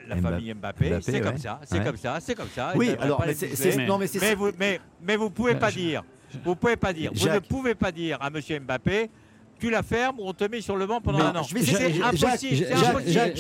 la 0.09 0.15
Mbappé- 0.17 0.23
famille 0.23 0.55
Mbappé. 0.55 0.89
Mbappé, 0.91 1.03
C'est 1.03 1.13
ouais. 1.13 1.21
comme 1.21 1.39
ça, 1.39 1.61
c'est 1.65 1.79
Ouais. 1.79 1.85
comme 1.85 1.97
ça, 1.97 2.21
c'est 2.21 2.35
comme 2.35 2.49
ça. 2.49 2.73
Oui, 2.77 2.95
alors, 3.01 3.21
mais 3.27 3.87
non, 3.87 3.99
mais 3.99 4.07
mais 4.21 4.35
vous, 4.35 4.51
mais, 4.59 4.81
mais 5.03 5.17
vous 5.17 5.31
pouvez 5.31 5.55
pas 5.57 5.71
je- 5.71 5.79
dire, 5.79 6.05
vous 6.45 6.55
pouvez 6.57 6.77
pas 6.77 6.93
dire, 6.93 7.13
vous 7.15 7.29
ne 7.29 7.39
pouvez 7.39 7.75
pas 7.75 7.93
dire 7.93 8.19
à 8.21 8.31
Monsieur 8.31 8.59
Mbappé, 8.59 9.11
tu 9.59 9.71
la 9.71 9.83
fermes 9.83 10.19
ou 10.21 10.25
on 10.27 10.33
te 10.33 10.45
met 10.45 10.61
sur 10.61 10.77
le 10.77 10.87
banc 10.87 11.01
pendant 11.01 11.19
Mais 11.19 11.25
un 11.25 11.37
an. 11.37 11.43
je 11.43 11.55
vais 11.55 11.63
C'est 11.63 12.03
impossible, 12.03 12.67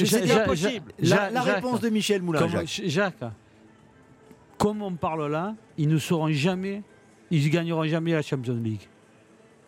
c'est 0.07 0.33
impossible. 0.33 0.93
La, 1.01 1.43
réponse 1.43 1.81
de 1.81 1.89
Michel 1.89 2.23
Moulin, 2.23 2.39
Comme- 2.41 2.51
Jacques. 2.51 2.83
Jacques, 2.87 3.25
comme 4.59 4.83
on 4.83 4.93
parle 4.93 5.31
là, 5.31 5.55
ils 5.77 5.89
ne 5.89 5.99
seront 5.99 6.31
jamais, 6.31 6.83
ils 7.31 7.51
gagneront 7.51 7.85
jamais 7.85 8.13
la 8.13 8.23
Champions 8.23 8.55
League. 8.63 8.89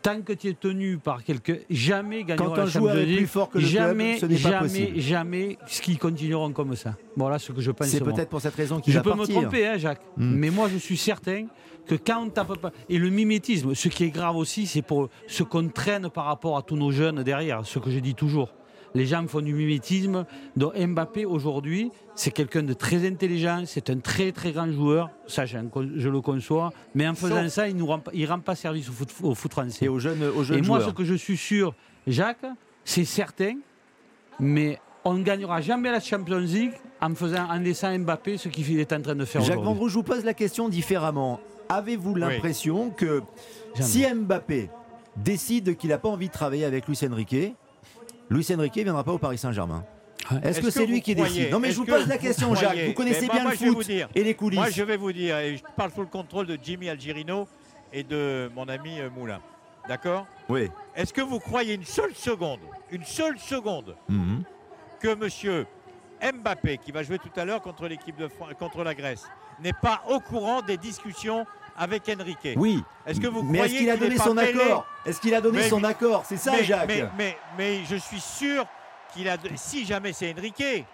Tant 0.07 0.23
que 0.23 0.33
tu 0.35 0.49
es 0.49 0.53
tenu 0.55 0.99
par 0.99 1.25
quelqu'un, 1.25 1.57
jamais 1.69 2.23
gagneront 2.23 2.51
Quand 2.51 2.55
un 2.61 2.65
la 2.65 2.71
Champions 2.71 2.91
est 2.95 3.03
plus 3.05 3.17
League. 3.17 3.27
fort 3.27 3.51
que 3.51 3.59
le 3.59 3.65
jamais, 3.65 4.19
club, 4.19 4.21
ce 4.21 4.27
n'est 4.35 4.41
pas 4.43 4.51
jamais, 4.51 4.69
possible. 4.69 5.01
jamais, 5.01 5.59
ce 5.67 5.83
qu'ils 5.83 5.99
continueront 5.99 6.53
comme 6.53 6.77
ça. 6.77 6.95
Voilà 7.17 7.39
ce 7.41 7.51
que 7.53 7.61
je 7.61 7.71
pense. 7.73 7.89
C'est 7.89 8.01
peut-être 8.05 8.29
pour 8.29 8.41
cette 8.41 8.55
raison 8.55 8.79
qu'il 8.81 8.93
Je 8.93 8.99
va 8.99 9.03
peux 9.03 9.11
partir. 9.17 9.35
me 9.37 9.41
tromper, 9.43 9.67
hein, 9.67 9.79
Jacques, 9.79 10.01
Hmm. 10.17 10.35
mais 10.37 10.51
moi 10.51 10.69
je 10.73 10.79
suis 10.79 10.97
certain 10.97 11.47
que 11.87 11.95
quand 11.97 12.23
on 12.25 12.29
tape 12.31 12.59
pas. 12.59 12.73
Et 12.89 12.99
le 12.99 13.11
mimétisme, 13.11 13.75
ce 13.75 13.89
qui 13.89 14.05
est 14.05 14.11
grave 14.11 14.37
aussi, 14.37 14.67
c'est 14.67 14.83
pour 14.83 15.09
ce 15.27 15.43
qu'on 15.43 15.69
traîne 15.69 16.09
par 16.11 16.25
rapport 16.27 16.57
à 16.57 16.63
tous 16.63 16.77
nos 16.77 16.91
jeunes 16.93 17.23
derrière, 17.23 17.65
ce 17.67 17.79
que 17.81 17.91
je 17.91 17.99
dis 17.99 18.15
toujours. 18.15 18.53
Les 18.97 19.07
gens 19.07 19.27
font 19.27 19.41
du 19.43 19.53
mimétisme. 19.53 20.25
Donc 20.57 20.73
Mbappé, 20.77 21.25
aujourd'hui, 21.27 21.91
c'est 22.15 22.31
quelqu'un 22.31 22.63
de 22.63 22.73
très 22.73 23.07
intelligent, 23.07 23.63
c'est 23.67 23.91
un 23.91 23.99
très 23.99 24.33
très 24.33 24.53
grand 24.53 24.71
joueur, 24.73 25.11
ça 25.27 25.45
je, 25.47 25.59
je 25.97 26.09
le 26.09 26.21
conçois, 26.21 26.73
mais 26.95 27.07
en 27.07 27.15
faisant 27.15 27.43
Sauf- 27.43 27.49
ça, 27.49 27.69
il 27.69 27.77
ne 27.77 27.83
rend, 27.83 27.99
pas- 27.99 28.11
il 28.15 28.27
rend 28.27 28.41
pas 28.41 28.55
service 28.55 28.89
au 28.89 28.93
foot, 28.93 29.11
au 29.23 29.35
foot 29.35 29.53
français. 29.53 29.85
Et 29.85 29.89
aux 29.89 29.99
jeunes, 29.99 30.23
aux 30.35 30.43
jeunes 30.45 30.59
Et 30.59 30.63
moi, 30.63 30.81
ce 30.81 30.91
que 30.91 31.05
je 31.05 31.15
suis 31.15 31.37
sûr, 31.37 31.75
Jacques, 32.07 32.47
c'est 32.85 33.05
certain, 33.05 33.55
mais 34.41 34.79
on 35.05 35.15
ne 35.15 35.23
gagnera 35.23 35.61
jamais 35.61 35.91
la 35.91 36.01
Champions 36.01 36.39
League 36.39 36.73
en, 37.01 37.15
faisant, 37.15 37.49
en 37.51 37.59
laissant 37.59 37.97
Mbappé 37.99 38.39
ce 38.39 38.49
qu'il 38.49 38.79
est 38.81 38.93
en 38.93 39.01
train 39.03 39.15
de 39.15 39.25
faire 39.25 39.43
Jacques. 39.43 39.59
Vendroux, 39.61 39.89
je 39.89 39.95
vous 39.95 40.03
pose 40.03 40.25
la 40.25 40.35
question 40.35 40.69
différemment. 40.69 41.39
Avez-vous 41.69 42.15
l'impression 42.15 42.91
que 42.91 43.23
Jamais. 43.75 43.89
si 43.89 44.07
Mbappé 44.15 44.71
décide 45.17 45.77
qu'il 45.77 45.91
n'a 45.91 45.99
pas 45.99 46.09
envie 46.09 46.29
de 46.29 46.33
travailler 46.33 46.65
avec 46.65 46.87
Luis 46.89 46.99
Enrique, 47.11 47.55
Luis 48.31 48.47
Enrique 48.55 48.77
ne 48.79 48.83
viendra 48.85 49.05
pas 49.05 49.13
au 49.13 49.19
Paris 49.19 49.39
Saint-Germain 49.39 49.85
Est-ce 50.43 50.61
que 50.61 50.71
c'est 50.71 50.87
lui 50.87 51.01
qui 51.01 51.15
croyez- 51.15 51.35
décide? 51.35 51.53
Non, 51.53 51.61
mais 51.61 51.71
je 51.71 51.77
vous 51.77 51.85
pose 51.85 52.07
la 52.09 52.17
vous 52.17 52.23
question, 52.23 52.55
Jacques. 52.55 52.65
croyez- 52.71 52.87
Vous 52.89 52.95
connaissez 52.95 53.21
Mais 53.23 53.27
moi, 53.27 53.35
bien 53.35 53.43
moi, 53.45 53.53
le 53.53 53.57
je 53.59 53.63
vais 53.65 53.71
vous 53.71 53.77
foot 53.77 53.87
dire. 53.87 54.09
et 54.15 54.25
les 54.25 54.35
coulisses. 54.35 54.59
Moi, 54.59 54.71
je 54.71 54.83
vais 54.83 54.97
vous 54.97 55.13
dire, 55.13 55.39
et 55.39 55.57
je 55.57 55.63
parle 55.77 55.93
sous 55.93 56.01
le 56.01 56.07
contrôle 56.07 56.47
de 56.47 56.59
Jimmy 56.61 56.89
Algerino 56.89 57.47
et 57.93 58.03
de 58.03 58.51
mon 58.55 58.67
ami 58.69 58.99
euh, 59.01 59.09
Moulin. 59.11 59.41
D'accord? 59.89 60.27
Oui. 60.49 60.69
Est-ce 60.97 61.13
que 61.13 61.21
vous 61.21 61.39
croyez 61.39 61.75
une 61.75 61.85
seule 61.85 62.15
seconde, 62.15 62.59
une 62.91 63.05
seule 63.05 63.39
seconde, 63.39 63.95
Mhm. 64.09 64.43
que 64.99 65.15
monsieur 65.15 65.67
Mbappé, 66.21 66.79
qui 66.79 66.91
va 66.91 67.05
jouer 67.05 67.19
tout 67.19 67.31
à 67.39 67.45
l'heure 67.45 67.61
contre 67.63 67.87
l'équipe 67.87 68.17
de 68.17 68.27
Fran- 68.27 68.49
contre 68.59 68.83
la 68.83 68.95
Grèce, 68.95 69.25
n'est 69.63 69.73
pas 69.81 70.03
au 70.09 70.19
courant 70.19 70.61
des 70.63 70.77
discussions 70.77 71.47
avec 71.79 72.09
Enrique 72.09 72.49
Oui. 72.57 72.83
Est-ce 73.07 73.21
que 73.21 73.27
vous 73.27 73.43
mais 73.43 73.59
croyez 73.59 73.75
est-ce 73.75 73.81
qu'il 73.83 73.91
a 73.91 73.97
donné 73.97 74.17
son 74.17 74.37
accord 74.37 74.87
Est-ce 75.05 75.21
qu'il 75.21 75.35
a 75.35 75.41
donné 75.41 75.59
Mais- 75.59 75.69
son 75.69 75.85
accord 75.85 76.25
C'est 76.27 76.37
ça, 76.37 76.53
mais, 76.53 76.65
Jacques. 76.65 76.91
mais 77.59 77.85
je 77.89 77.97
suis 77.97 78.21
sûr 78.21 78.67
qu'il 79.13 79.29
a. 79.29 79.37
Si 79.57 79.85
jamais 79.85 80.13
c'est 80.13 80.35
Enrique, 80.37 80.85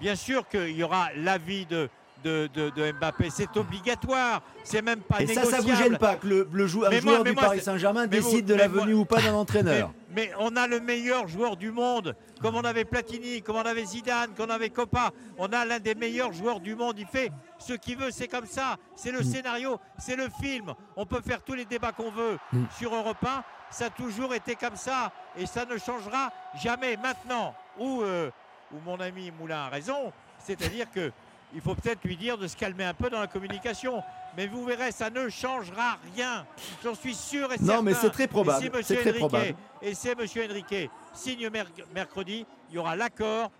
bien 0.00 0.14
sûr 0.16 0.46
qu'il 0.48 0.70
y 0.76 0.82
aura 0.82 1.08
l'avis 1.16 1.66
de, 1.66 1.88
de, 2.22 2.48
de- 2.54 2.70
de 2.70 2.92
Mbappé. 2.92 3.30
C'est 3.30 3.56
obligatoire. 3.56 4.42
C'est 4.64 4.82
même 4.82 5.00
pas 5.00 5.20
Et 5.22 5.26
ça, 5.26 5.34
négociable. 5.40 5.62
ça 5.68 5.72
vous 5.74 5.76
gêne 5.82 5.98
pas 5.98 6.16
que 6.16 6.26
le, 6.26 6.48
le 6.52 6.66
jou- 6.66 6.84
un 6.84 6.90
Mais 6.90 7.00
moi- 7.00 7.12
joueur 7.14 7.24
du 7.24 7.32
moi, 7.32 7.42
Paris 7.42 7.60
Saint-Germain 7.60 8.02
vous- 8.02 8.08
décide 8.08 8.44
de 8.46 8.54
la 8.54 8.68
venue 8.68 8.94
ou 8.94 9.04
pas 9.04 9.20
d'un 9.20 9.34
entraîneur? 9.34 9.90
mais 10.14 10.30
on 10.38 10.54
a 10.56 10.66
le 10.66 10.78
meilleur 10.80 11.26
joueur 11.26 11.56
du 11.56 11.70
monde, 11.72 12.14
comme 12.40 12.54
on 12.54 12.64
avait 12.64 12.84
Platini, 12.84 13.40
comme 13.42 13.56
on 13.56 13.60
avait 13.64 13.84
Zidane, 13.84 14.30
comme 14.36 14.50
on 14.50 14.52
avait 14.52 14.68
Copa. 14.70 15.10
On 15.38 15.46
a 15.52 15.64
l'un 15.64 15.78
des 15.80 15.94
meilleurs 15.94 16.32
joueurs 16.32 16.60
du 16.60 16.74
monde. 16.74 16.98
Il 16.98 17.06
fait 17.06 17.30
ce 17.58 17.72
qu'il 17.72 17.96
veut, 17.96 18.10
c'est 18.10 18.28
comme 18.28 18.46
ça. 18.46 18.76
C'est 18.94 19.10
le 19.12 19.20
Mm. 19.20 19.24
scénario, 19.24 19.80
c'est 19.98 20.16
le 20.16 20.28
film. 20.40 20.74
On 20.96 21.06
peut 21.06 21.22
faire 21.26 21.42
tous 21.42 21.54
les 21.54 21.64
débats 21.64 21.92
qu'on 21.92 22.10
veut 22.10 22.38
Mm. 22.52 22.64
sur 22.78 22.94
Europe 22.94 23.24
1. 23.24 23.42
Ça 23.70 23.86
a 23.86 23.90
toujours 23.90 24.34
été 24.34 24.54
comme 24.54 24.76
ça 24.76 25.10
et 25.36 25.46
ça 25.46 25.64
ne 25.64 25.78
changera 25.78 26.30
jamais. 26.62 26.98
Maintenant, 26.98 27.54
où, 27.78 28.02
euh, 28.02 28.30
où 28.70 28.76
mon 28.84 29.00
ami 29.00 29.30
Moulin 29.30 29.64
a 29.64 29.68
raison, 29.70 30.12
c'est-à-dire 30.44 30.90
que 30.94 31.10
il 31.54 31.60
faut 31.60 31.74
peut-être 31.74 32.02
lui 32.04 32.16
dire 32.16 32.38
de 32.38 32.46
se 32.46 32.56
calmer 32.56 32.84
un 32.84 32.94
peu 32.94 33.10
dans 33.10 33.20
la 33.20 33.26
communication. 33.26 34.02
Mais 34.36 34.46
vous 34.46 34.64
verrez, 34.64 34.92
ça 34.92 35.10
ne 35.10 35.28
changera 35.28 35.98
rien. 36.14 36.46
J'en 36.82 36.94
suis 36.94 37.14
sûr 37.14 37.52
et 37.52 37.58
certain. 37.58 37.76
Non, 37.76 37.82
mais 37.82 37.94
c'est 37.94 38.10
très 38.10 38.26
probable. 38.26 38.64
Et 38.64 38.82
si 38.82 38.94
très 38.96 39.10
Enrique- 39.10 39.18
probable. 39.18 39.54
Et 39.82 39.94
c'est 39.94 40.14
Monsieur 40.18 40.44
Enrique 40.50 40.90
signe 41.12 41.50
mer- 41.50 41.66
mercredi, 41.94 42.46
il 42.70 42.74
y 42.76 42.78
aura 42.78 42.96
l'accord. 42.96 43.50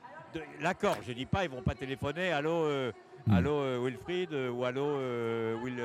L'accord, 0.60 0.96
je 1.06 1.12
dis 1.12 1.26
pas, 1.26 1.44
ils 1.44 1.50
vont 1.50 1.60
pas 1.60 1.74
téléphoner. 1.74 2.32
Allô, 2.32 2.64
euh, 2.64 2.90
allô 3.30 3.52
euh, 3.52 3.78
Wilfried 3.84 4.32
euh, 4.32 4.48
ou 4.50 4.64
allô 4.64 4.86
euh, 4.96 5.56
Will. 5.62 5.78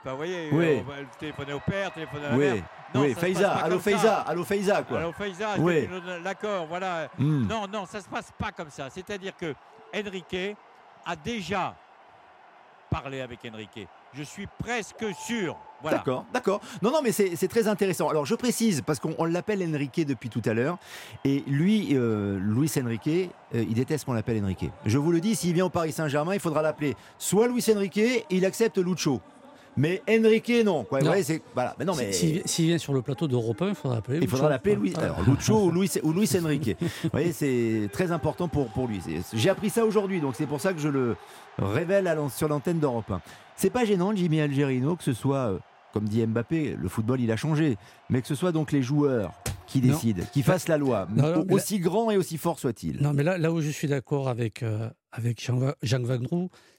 Enfin, 0.00 0.10
vous 0.10 0.16
voyez, 0.16 0.48
Oui. 0.50 0.80
on 0.80 0.90
va 0.90 0.94
téléphoner 1.18 1.52
au 1.52 1.60
père, 1.60 1.92
téléphoner 1.92 2.26
à 2.26 2.30
la 2.30 2.36
Oui, 2.36 2.44
mère. 2.54 2.64
Non, 2.92 3.00
oui, 3.02 3.14
Faiza, 3.14 3.52
allô. 3.52 3.78
Faiza, 3.78 4.20
allô 4.22 4.44
Faiza, 4.44 4.82
quoi. 4.82 4.98
Allô 4.98 5.12
Faiza, 5.12 5.50
Oui. 5.58 5.88
l'accord, 6.24 6.66
voilà. 6.66 7.08
Hmm. 7.18 7.46
Non, 7.46 7.66
non, 7.72 7.86
ça 7.86 7.98
ne 7.98 8.02
se 8.02 8.08
passe 8.08 8.30
pas 8.36 8.50
comme 8.50 8.70
ça. 8.70 8.90
C'est-à-dire 8.90 9.36
que 9.36 9.54
Enrique 9.94 10.56
a 11.06 11.16
déjà 11.16 11.74
parlé 12.90 13.20
avec 13.20 13.40
Enrique. 13.52 13.88
Je 14.12 14.22
suis 14.22 14.46
presque 14.46 15.04
sûr. 15.26 15.56
D'accord, 15.82 16.24
d'accord. 16.32 16.60
Non, 16.80 16.90
non, 16.90 17.00
mais 17.02 17.12
c'est 17.12 17.48
très 17.48 17.66
intéressant. 17.68 18.08
Alors, 18.08 18.24
je 18.24 18.34
précise, 18.34 18.80
parce 18.80 19.00
qu'on 19.00 19.14
on 19.18 19.24
l'appelle 19.24 19.62
Enrique 19.62 20.06
depuis 20.06 20.30
tout 20.30 20.42
à 20.46 20.54
l'heure, 20.54 20.78
et 21.24 21.42
lui, 21.46 21.88
euh, 21.92 22.38
Luis 22.38 22.70
Enrique, 22.82 23.08
euh, 23.08 23.64
il 23.68 23.74
déteste 23.74 24.04
qu'on 24.04 24.12
l'appelle 24.12 24.42
Enrique. 24.42 24.70
Je 24.86 24.98
vous 24.98 25.10
le 25.10 25.20
dis, 25.20 25.34
s'il 25.34 25.52
vient 25.52 25.66
au 25.66 25.70
Paris 25.70 25.92
Saint-Germain, 25.92 26.34
il 26.34 26.40
faudra 26.40 26.62
l'appeler 26.62 26.94
soit 27.18 27.48
Luis 27.48 27.64
Enrique, 27.74 28.24
il 28.30 28.46
accepte 28.46 28.78
Lucho. 28.78 29.20
Mais 29.76 30.02
Enrique, 30.08 30.52
non. 30.64 30.84
Quoi. 30.84 31.00
Non. 31.00 31.10
Ouais, 31.10 31.22
c'est- 31.22 31.42
voilà. 31.54 31.74
Mais 31.78 31.84
non, 31.84 31.94
mais... 31.96 32.12
Si- 32.12 32.34
si- 32.36 32.42
S'il 32.46 32.66
vient 32.66 32.78
sur 32.78 32.94
le 32.94 33.02
plateau 33.02 33.26
d'Europe 33.26 33.60
1, 33.62 33.68
il 33.70 33.74
faudra 33.74 33.96
l'appeler. 33.96 34.18
Il 34.22 34.28
faudra 34.28 34.48
l'appeler 34.48 34.92
alors, 34.96 35.20
Lucho 35.26 35.64
ou 35.64 35.70
Luis, 35.70 35.90
ou 36.02 36.12
Luis 36.12 36.30
Enrique. 36.42 36.76
Vous 37.02 37.10
voyez, 37.12 37.32
c'est 37.32 37.88
très 37.92 38.12
important 38.12 38.46
pour, 38.48 38.68
pour 38.68 38.86
lui. 38.86 39.00
J'ai 39.32 39.50
appris 39.50 39.70
ça 39.70 39.84
aujourd'hui, 39.84 40.20
donc 40.20 40.34
c'est 40.36 40.46
pour 40.46 40.60
ça 40.60 40.72
que 40.72 40.78
je 40.80 40.88
le 40.88 41.16
révèle 41.58 42.06
à 42.06 42.16
sur 42.28 42.48
l'antenne 42.48 42.78
d'Europe 42.78 43.10
1. 43.10 43.20
C'est 43.56 43.70
pas 43.70 43.84
gênant, 43.84 44.14
Jimmy 44.14 44.40
Algerino, 44.40 44.96
que 44.96 45.02
ce 45.04 45.12
soit, 45.12 45.36
euh, 45.50 45.58
comme 45.94 46.08
dit 46.08 46.26
Mbappé, 46.26 46.76
le 46.76 46.88
football 46.88 47.20
il 47.20 47.30
a 47.30 47.36
changé, 47.36 47.76
mais 48.10 48.20
que 48.20 48.26
ce 48.26 48.34
soit 48.34 48.50
donc 48.50 48.72
les 48.72 48.82
joueurs 48.82 49.32
qui 49.68 49.80
Non. 49.80 49.94
décident, 49.94 50.24
qui 50.32 50.42
fassent 50.42 50.66
la 50.68 50.76
loi, 50.76 51.06
Non, 51.14 51.22
non, 51.36 51.44
mais 51.46 51.54
aussi 51.54 51.78
grand 51.78 52.10
et 52.10 52.16
aussi 52.16 52.36
fort 52.36 52.58
soit-il. 52.58 53.00
Non, 53.00 53.12
mais 53.14 53.22
là, 53.22 53.38
là 53.38 53.52
où 53.52 53.60
je 53.60 53.70
suis 53.70 53.86
d'accord 53.86 54.28
avec, 54.28 54.64
euh, 54.64 54.90
avec 55.12 55.40
Jean, 55.82 56.00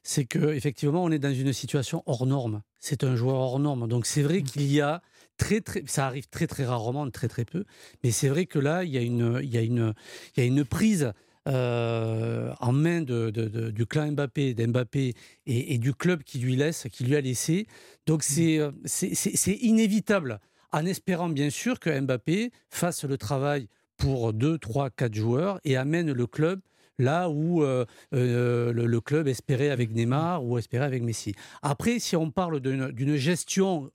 c'est 0.03 0.25
qu'effectivement, 0.25 1.01
on 1.03 1.11
est 1.11 1.17
dans 1.19 1.33
une 1.33 1.53
situation 1.53 2.03
hors 2.05 2.25
norme. 2.25 2.61
C'est 2.81 3.03
un 3.05 3.15
joueur 3.15 3.35
hors 3.37 3.57
norme. 3.59 3.87
Donc, 3.87 4.05
c'est 4.05 4.21
vrai 4.21 4.41
qu'il 4.43 4.63
y 4.71 4.81
a 4.81 5.01
très, 5.37 5.61
très. 5.61 5.83
Ça 5.87 6.05
arrive 6.05 6.27
très, 6.27 6.45
très 6.45 6.65
rarement, 6.65 7.09
très, 7.09 7.27
très 7.29 7.45
peu. 7.45 7.63
Mais 8.03 8.11
c'est 8.11 8.27
vrai 8.29 8.45
que 8.45 8.59
là, 8.59 8.83
il 8.83 8.91
y 8.91 8.97
a 8.97 9.01
une, 9.01 9.39
il 9.41 9.49
y 9.49 9.57
a 9.57 9.61
une, 9.61 9.93
il 10.35 10.41
y 10.41 10.43
a 10.43 10.45
une 10.47 10.63
prise. 10.65 11.13
Euh, 11.47 12.53
en 12.59 12.71
main 12.71 13.01
de, 13.01 13.29
de- 13.29 13.47
de- 13.47 13.71
du 13.71 13.85
clan 13.85 14.11
Mbappé, 14.11 14.53
d'Mbappé 14.53 15.13
et, 15.45 15.73
et 15.73 15.77
du 15.77 15.93
club 15.93 16.23
qui 16.23 16.39
lui 16.39 16.55
laisse, 16.55 16.87
qui 16.91 17.03
lui 17.03 17.15
a 17.15 17.21
laissé. 17.21 17.67
Donc 18.07 18.23
c'est 18.23 18.59
euh, 18.59 18.71
c'est- 18.85 19.57
inévitable, 19.61 20.39
en 20.71 20.85
espérant 20.85 21.29
bien 21.29 21.49
sûr 21.49 21.79
que 21.79 21.89
Mbappé 21.99 22.51
fasse 22.69 23.03
le 23.05 23.17
travail 23.17 23.67
pour 23.97 24.33
2, 24.33 24.57
3, 24.57 24.89
4 24.89 25.13
joueurs 25.13 25.59
et 25.63 25.77
amène 25.77 26.11
le 26.11 26.27
club 26.27 26.59
là 26.97 27.29
où 27.29 27.61
euh, 27.63 27.85
euh, 28.13 28.71
le, 28.71 28.85
le 28.85 29.01
club 29.01 29.27
espérait 29.27 29.69
avec 29.69 29.91
Neymar 29.91 30.43
ou 30.45 30.57
espérait 30.57 30.85
avec 30.85 31.03
Messi. 31.03 31.33
Après, 31.61 31.99
si 31.99 32.15
on 32.15 32.31
parle 32.31 32.59
d'une 32.61 33.15
gestion 33.17 33.91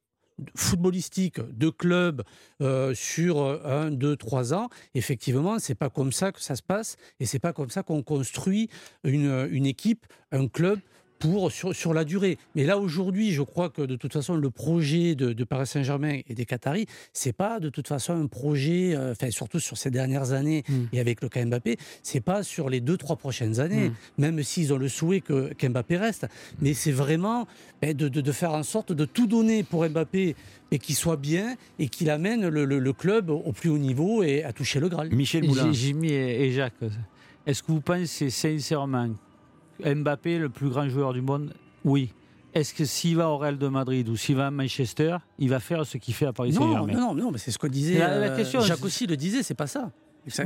footballistique 0.55 1.41
de 1.41 1.71
club 1.71 2.23
euh, 2.61 2.95
sur 2.95 3.43
un, 3.67 3.91
deux, 3.91 4.17
trois 4.17 4.55
ans, 4.55 4.69
effectivement, 4.95 5.59
c'est 5.59 5.75
pas 5.75 5.91
comme 5.91 6.13
ça 6.13 6.33
que 6.33 6.41
ça 6.41 6.57
se 6.57 6.63
passe 6.63 6.97
et 7.19 7.27
c'est 7.27 7.39
pas 7.39 7.53
comme 7.53 7.71
ça 7.71 7.83
qu'on 7.83 8.03
construit 8.03 8.69
une, 9.05 9.49
une 9.51 9.67
équipe, 9.67 10.07
un 10.33 10.49
club 10.49 10.81
pour 11.21 11.53
sur, 11.53 11.73
sur 11.77 11.95
la 11.95 12.05
durée. 12.05 12.37
Mais 12.57 12.65
là 12.65 12.79
aujourd'hui, 12.79 13.31
je 13.31 13.43
crois 13.43 13.69
que 13.71 13.83
de 13.83 13.95
toute 13.95 14.13
façon 14.13 14.35
le 14.35 14.51
projet 14.51 15.15
de, 15.15 15.33
de 15.33 15.45
Paris 15.45 15.67
Saint-Germain 15.69 16.21
et 16.29 16.35
des 16.35 16.45
Qataris, 16.47 16.87
c'est 17.13 17.33
pas 17.33 17.61
de 17.61 17.69
toute 17.69 17.87
façon 17.87 18.15
un 18.15 18.27
projet, 18.27 18.97
euh, 18.97 19.13
enfin 19.13 19.31
surtout 19.31 19.61
sur 19.61 19.77
ces 19.79 19.91
dernières 19.93 20.33
années 20.33 20.65
Mm. 20.69 20.75
et 20.93 20.99
avec 21.01 21.21
le 21.23 21.29
cas 21.29 21.45
Mbappé, 21.45 21.77
c'est 22.03 22.21
pas 22.21 22.43
sur 22.43 22.69
les 22.69 22.81
deux 22.81 22.97
trois 22.97 23.17
prochaines 23.17 23.61
années, 23.61 23.91
Mm. 23.91 23.95
même 24.19 24.43
s'ils 24.43 24.73
ont 24.73 24.79
le 24.79 24.89
souhait 24.89 25.21
que 25.21 25.53
qu'Mbappé 25.55 25.97
reste. 25.99 26.27
Mais 26.61 26.75
c'est 26.75 26.91
vraiment 26.93 27.47
ben, 27.83 27.95
de, 27.95 28.09
de- 28.09 28.21
de 28.21 28.33
faire 28.33 28.53
en 28.55 28.63
sorte 28.63 28.93
de 28.93 29.05
tout 29.05 29.27
donner 29.27 29.63
pour 29.63 29.87
Mbappé 29.89 30.35
et 30.73 30.79
qu'il 30.79 30.95
soit 30.97 31.17
bien 31.17 31.57
et 31.79 31.89
qu'il 31.89 32.09
amène 32.11 32.49
le, 32.49 32.65
le- 32.65 32.79
le 32.79 32.93
club 32.93 33.29
au 33.31 33.53
plus 33.53 33.69
haut 33.71 33.79
niveau 33.79 34.23
et 34.23 34.43
à 34.43 34.53
toucher 34.53 34.81
le 34.81 34.89
Graal. 34.89 35.11
Michel 35.15 35.45
Moulin. 35.45 35.71
Jimmy 35.73 36.09
et 36.13 36.47
et 36.47 36.53
Jacques, 36.53 36.75
est-ce 37.47 37.63
que 37.63 37.73
vous 37.73 37.81
pensez 37.83 38.31
sincèrement 38.31 39.11
Mbappé, 39.85 40.39
le 40.39 40.49
plus 40.49 40.69
grand 40.69 40.89
joueur 40.89 41.13
du 41.13 41.21
monde 41.23 41.53
Oui. 41.85 42.13
Est-ce 42.53 42.75
que 42.75 42.85
s'il 42.85 43.17
va 43.17 43.29
au 43.29 43.39
Real 43.39 43.59
de 43.59 43.69
Madrid 43.69 44.09
ou 44.09 44.17
s'il 44.17 44.35
va 44.37 44.49
à 44.49 44.51
Manchester, 44.51 45.19
il 45.39 45.49
va 45.49 45.61
faire 45.61 45.87
ce 45.87 45.99
qu'il 45.99 46.15
fait 46.15 46.27
à 46.27 46.33
Paris 46.33 46.53
Non, 46.53 46.61
Saint-Germain 46.63 46.93
non, 46.95 47.15
non, 47.15 47.31
mais 47.31 47.39
c'est 47.39 47.53
ce 47.53 47.59
que 47.59 47.69
disait 47.69 47.99
La- 47.99 48.19
la 48.19 48.27
euh, 48.33 48.37
question, 48.37 48.61
Jacques 48.61 48.85
aussi 48.85 49.07
le 49.07 49.17
disait, 49.17 49.43
c'est 49.45 49.55
pas 49.55 49.69
ça. 49.69 49.91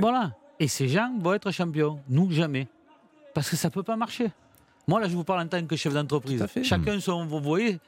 Voilà. 0.01 0.33
Et 0.61 0.69
ces 0.69 0.87
gens 0.87 1.13
vont 1.19 1.33
être 1.33 1.51
champions. 1.51 1.99
Nous, 2.09 2.31
jamais. 2.31 2.69
Parce 3.33 3.49
que 3.51 3.57
ça 3.57 3.69
ne 3.69 3.73
peut 3.73 3.83
pas 3.83 3.97
marcher. 3.97 4.31
Moi, 4.87 5.01
là, 5.01 5.09
je 5.09 5.17
vous 5.17 5.25
parle 5.25 5.41
en 5.41 5.49
tant 5.49 5.65
que 5.67 5.77
chef 5.77 5.95
d'entreprise. 5.95 6.47
Chacun 6.63 7.01
son. 7.01 7.25
Vous 7.27 7.41
voyez, 7.41 7.79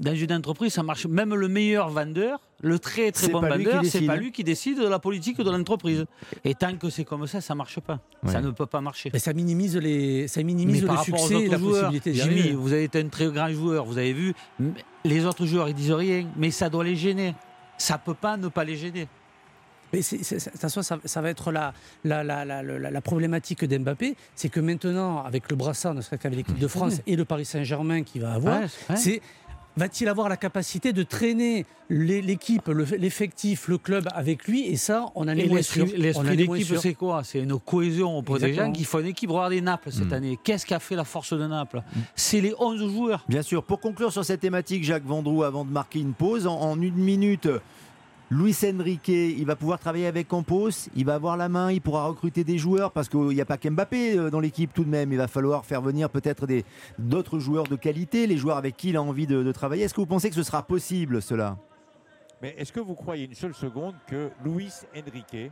dans 0.00 0.14
une 0.14 0.32
entreprise, 0.32 0.72
ça 0.72 0.82
marche. 0.82 1.06
Même 1.06 1.34
le 1.34 1.46
meilleur 1.48 1.90
vendeur, 1.90 2.40
le 2.60 2.78
très 2.78 3.12
très 3.12 3.28
bon 3.28 3.40
vendeur, 3.40 3.84
c'est 3.84 4.02
pas 4.06 4.16
lui 4.16 4.32
qui 4.32 4.42
décide 4.42 4.80
de 4.80 4.86
la 4.88 4.98
politique 4.98 5.38
de 5.38 5.50
l'entreprise. 5.50 6.06
Et 6.44 6.54
tant 6.54 6.74
que 6.76 6.90
c'est 6.90 7.04
comme 7.04 7.26
ça, 7.26 7.40
ça 7.40 7.54
marche 7.54 7.78
pas. 7.80 8.00
Ça 8.26 8.40
ne 8.40 8.50
peut 8.50 8.66
pas 8.66 8.80
marcher. 8.80 9.10
Mais 9.12 9.18
ça 9.20 9.32
minimise 9.32 9.76
les, 9.76 10.26
ça 10.28 10.42
minimise 10.42 10.76
Mais 10.76 10.80
le 10.82 10.86
par 10.88 10.96
rapport 10.98 11.14
aux 11.22 11.26
succès 11.28 11.44
et 11.44 11.48
la 11.48 11.58
joueurs, 11.58 11.72
possibilité 11.90 12.14
Jimmy, 12.14 12.40
arriver. 12.40 12.54
vous 12.56 12.72
avez 12.72 12.84
été 12.84 13.00
un 13.00 13.08
très 13.08 13.26
grand 13.28 13.48
joueur, 13.50 13.84
vous 13.84 13.98
avez 13.98 14.12
vu. 14.12 14.34
Les 15.04 15.24
autres 15.24 15.46
joueurs, 15.46 15.68
ils 15.68 15.74
disent 15.74 15.92
rien, 15.92 16.26
mais 16.36 16.50
ça 16.50 16.68
doit 16.68 16.84
les 16.84 16.96
gêner. 16.96 17.34
ça 17.76 17.96
peut 17.96 18.14
pas 18.14 18.36
ne 18.36 18.48
pas 18.48 18.64
les 18.64 18.76
gêner. 18.76 19.06
Mais 19.92 20.02
c'est, 20.02 20.22
c'est, 20.22 20.38
ça, 20.38 20.68
ça, 20.68 20.98
ça 21.02 21.20
va 21.22 21.30
être 21.30 21.50
la, 21.50 21.72
la, 22.04 22.22
la, 22.22 22.44
la, 22.44 22.62
la 22.62 23.00
problématique 23.00 23.64
d'Mbappé, 23.64 24.16
c'est 24.34 24.50
que 24.50 24.60
maintenant, 24.60 25.24
avec 25.24 25.48
le 25.48 25.56
brassard, 25.56 25.94
ne 25.94 26.02
serait 26.02 26.18
qu'avec 26.18 26.36
l'équipe 26.36 26.58
de 26.58 26.68
France 26.68 27.00
et 27.06 27.16
le 27.16 27.24
Paris 27.24 27.46
Saint-Germain 27.46 28.02
qui 28.02 28.18
va 28.18 28.32
avoir, 28.34 28.60
Ouais, 28.60 28.66
ouais. 28.90 28.96
c'est 28.96 29.22
va-t-il 29.78 30.08
avoir 30.08 30.28
la 30.28 30.36
capacité 30.36 30.92
de 30.92 31.02
traîner 31.02 31.64
les- 31.88 32.20
l'équipe, 32.20 32.66
le- 32.68 32.84
l'effectif, 32.98 33.68
le 33.68 33.78
club 33.78 34.08
avec 34.14 34.46
lui? 34.46 34.66
Et 34.66 34.76
ça, 34.76 35.06
on 35.14 35.22
en 35.22 35.28
est 35.28 35.46
Et 35.46 35.48
moins 35.48 35.62
sûr. 35.62 35.86
l'esprit 35.96 36.36
d'équipe, 36.36 36.76
c'est 36.78 36.94
quoi? 36.94 37.22
C'est 37.24 37.38
une 37.40 37.58
cohésion 37.58 38.18
auprès 38.18 38.38
des 38.40 38.46
Exactement. 38.46 38.66
gens 38.66 38.72
qui 38.78 38.84
font 38.84 38.98
une 38.98 39.06
équipe. 39.06 39.30
Regardez 39.30 39.60
Naples 39.60 39.90
cette 39.92 40.10
Mm. 40.10 40.12
année. 40.12 40.38
Qu'est-ce 40.42 40.66
qu'a 40.66 40.78
fait 40.80 40.96
la 40.96 41.04
force 41.04 41.32
de 41.32 41.46
Naples? 41.46 41.82
C'est 42.16 42.40
les 42.40 42.52
11 42.58 42.80
joueurs. 42.92 43.24
Bien 43.28 43.42
sûr. 43.42 43.62
Pour 43.62 43.80
conclure 43.80 44.12
sur 44.12 44.24
cette 44.24 44.40
thématique, 44.40 44.84
Jacques 44.84 45.06
Vendroux, 45.06 45.44
avant 45.44 45.64
de 45.64 45.70
marquer 45.70 46.00
une 46.00 46.12
pause, 46.14 46.46
en, 46.46 46.58
en 46.60 46.80
une 46.80 46.94
minute, 46.96 47.48
Luis 48.30 48.58
Enrique, 48.62 49.08
il 49.08 49.46
va 49.46 49.56
pouvoir 49.56 49.78
travailler 49.78 50.06
avec 50.06 50.28
Campos, 50.28 50.90
il 50.94 51.06
va 51.06 51.14
avoir 51.14 51.38
la 51.38 51.48
main, 51.48 51.72
il 51.72 51.80
pourra 51.80 52.04
recruter 52.04 52.44
des 52.44 52.58
joueurs 52.58 52.92
parce 52.92 53.08
qu'il 53.08 53.28
n'y 53.28 53.40
a 53.40 53.46
pas 53.46 53.56
qu'Mbappé 53.56 54.18
euh, 54.18 54.28
dans 54.28 54.40
l'équipe 54.40 54.74
tout 54.74 54.84
de 54.84 54.90
même. 54.90 55.10
Il 55.12 55.16
va 55.16 55.28
falloir 55.28 55.64
faire 55.64 55.80
venir 55.80 56.10
peut-être 56.10 56.46
d'autres 56.98 57.38
joueurs 57.38 57.64
de 57.64 57.74
qualité, 57.74 58.26
les 58.26 58.36
joueurs 58.36 58.58
avec 58.58 58.76
qui 58.76 58.90
il 58.90 58.96
a 58.98 59.02
envie 59.02 59.26
de, 59.26 59.50
travailler. 59.52 59.84
Est-ce 59.84 59.94
que 59.94 60.00
vous 60.02 60.06
pensez 60.06 60.28
que 60.28 60.34
ce 60.34 60.42
sera 60.42 60.62
possible 60.62 61.22
cela? 61.22 61.56
Mais 62.42 62.54
est-ce 62.58 62.70
que 62.70 62.80
vous 62.80 62.94
croyez 62.94 63.24
une 63.24 63.34
seule 63.34 63.54
seconde 63.54 63.94
que 64.06 64.30
Luis 64.44 64.74
Enrique 64.94 65.50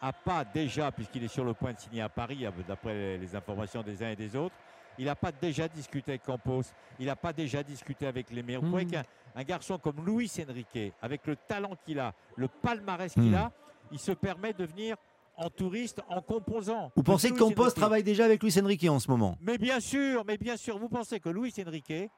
a 0.00 0.12
pas 0.12 0.44
déjà, 0.44 0.92
puisqu'il 0.92 1.24
est 1.24 1.28
sur 1.28 1.44
le 1.44 1.54
point 1.54 1.72
de 1.72 1.80
signer 1.80 2.02
à 2.02 2.08
Paris, 2.08 2.46
d'après 2.68 3.18
les 3.18 3.34
informations 3.34 3.82
des 3.82 4.00
uns 4.00 4.10
et 4.10 4.16
des 4.16 4.36
autres, 4.36 4.54
il 4.98 5.06
n'a 5.06 5.14
pas 5.14 5.32
déjà 5.32 5.68
discuté 5.68 6.12
avec 6.12 6.22
Campos, 6.22 6.62
il 6.98 7.06
n'a 7.06 7.16
pas 7.16 7.32
déjà 7.32 7.62
discuté 7.62 8.06
avec 8.06 8.30
les 8.30 8.42
meilleurs. 8.42 8.60
Vous 8.62 8.68
Mhm. 8.68 8.72
croyez 8.72 8.86
qu'un 8.90 9.04
un 9.34 9.44
garçon 9.44 9.78
comme 9.78 10.04
Luis 10.04 10.30
Enrique, 10.48 10.92
avec 11.00 11.26
le 11.26 11.36
talent 11.36 11.74
qu'il 11.86 11.98
a, 11.98 12.12
le 12.36 12.48
palmarès 12.48 13.12
qu'il 13.14 13.22
Mhm. 13.30 13.34
a, 13.34 13.52
il 13.90 13.98
se 13.98 14.12
permet 14.12 14.52
de 14.52 14.64
venir 14.64 14.96
en 15.36 15.48
touriste 15.48 16.00
en 16.08 16.20
composant. 16.20 16.92
Vous 16.94 17.02
pensez 17.02 17.30
que 17.30 17.38
Campos 17.38 17.62
Enrique- 17.64 17.74
travaille 17.76 18.02
déjà 18.02 18.26
avec 18.26 18.42
Luis 18.42 18.54
Enrique 18.60 18.84
en 18.84 18.98
ce 18.98 19.10
moment? 19.10 19.36
Mais 19.40 19.56
bien 19.56 19.80
sûr, 19.80 20.24
mais 20.26 20.36
bien 20.36 20.56
sûr, 20.58 20.78
vous 20.78 20.90
pensez 20.90 21.18
que 21.20 21.30
Luis 21.30 21.54
Enrique, 21.66 22.10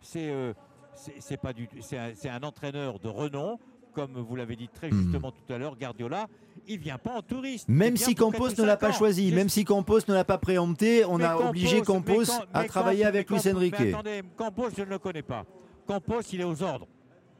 c'est 0.00 0.30
euh, 0.30 0.54
c'est 0.94 1.20
c'est 1.20 1.36
pas 1.36 1.52
du, 1.52 1.68
c'est 1.80 1.98
un, 1.98 2.14
c'est 2.14 2.28
un 2.30 2.42
entraîneur 2.42 2.98
de 2.98 3.08
renom, 3.08 3.58
comme 3.94 4.12
vous 4.18 4.36
l'avez 4.36 4.56
dit 4.56 4.68
très 4.68 4.88
Hmm. 4.90 5.02
justement 5.02 5.30
tout 5.32 5.52
à 5.52 5.58
l'heure, 5.58 5.76
Guardiola, 5.76 6.26
il 6.66 6.78
vient 6.78 6.98
pas 6.98 7.12
en 7.12 7.22
touriste. 7.22 7.68
Même 7.68 7.96
si 7.96 8.14
Campos 8.14 8.48
ne 8.58 8.64
l'a 8.64 8.76
pas 8.76 8.92
choisi, 8.92 9.32
même 9.32 9.48
si 9.48 9.64
Campos 9.64 10.00
ne 10.08 10.14
l'a 10.14 10.24
pas 10.24 10.38
préempté, 10.38 11.04
on 11.04 11.18
mais 11.18 11.24
a 11.24 11.38
obligé 11.38 11.80
Campos 11.82 12.22
mais 12.26 12.44
à 12.54 12.62
mais 12.62 12.68
travailler 12.68 13.04
avec 13.04 13.30
Luis 13.30 13.40
Enrique. 13.52 13.74
Attendez, 13.80 14.22
Campos, 14.36 14.68
je 14.76 14.82
ne 14.82 14.88
le 14.90 14.98
connais 14.98 15.22
pas. 15.22 15.44
Campos, 15.86 16.20
il 16.32 16.40
est 16.40 16.44
aux 16.44 16.62
ordres, 16.62 16.86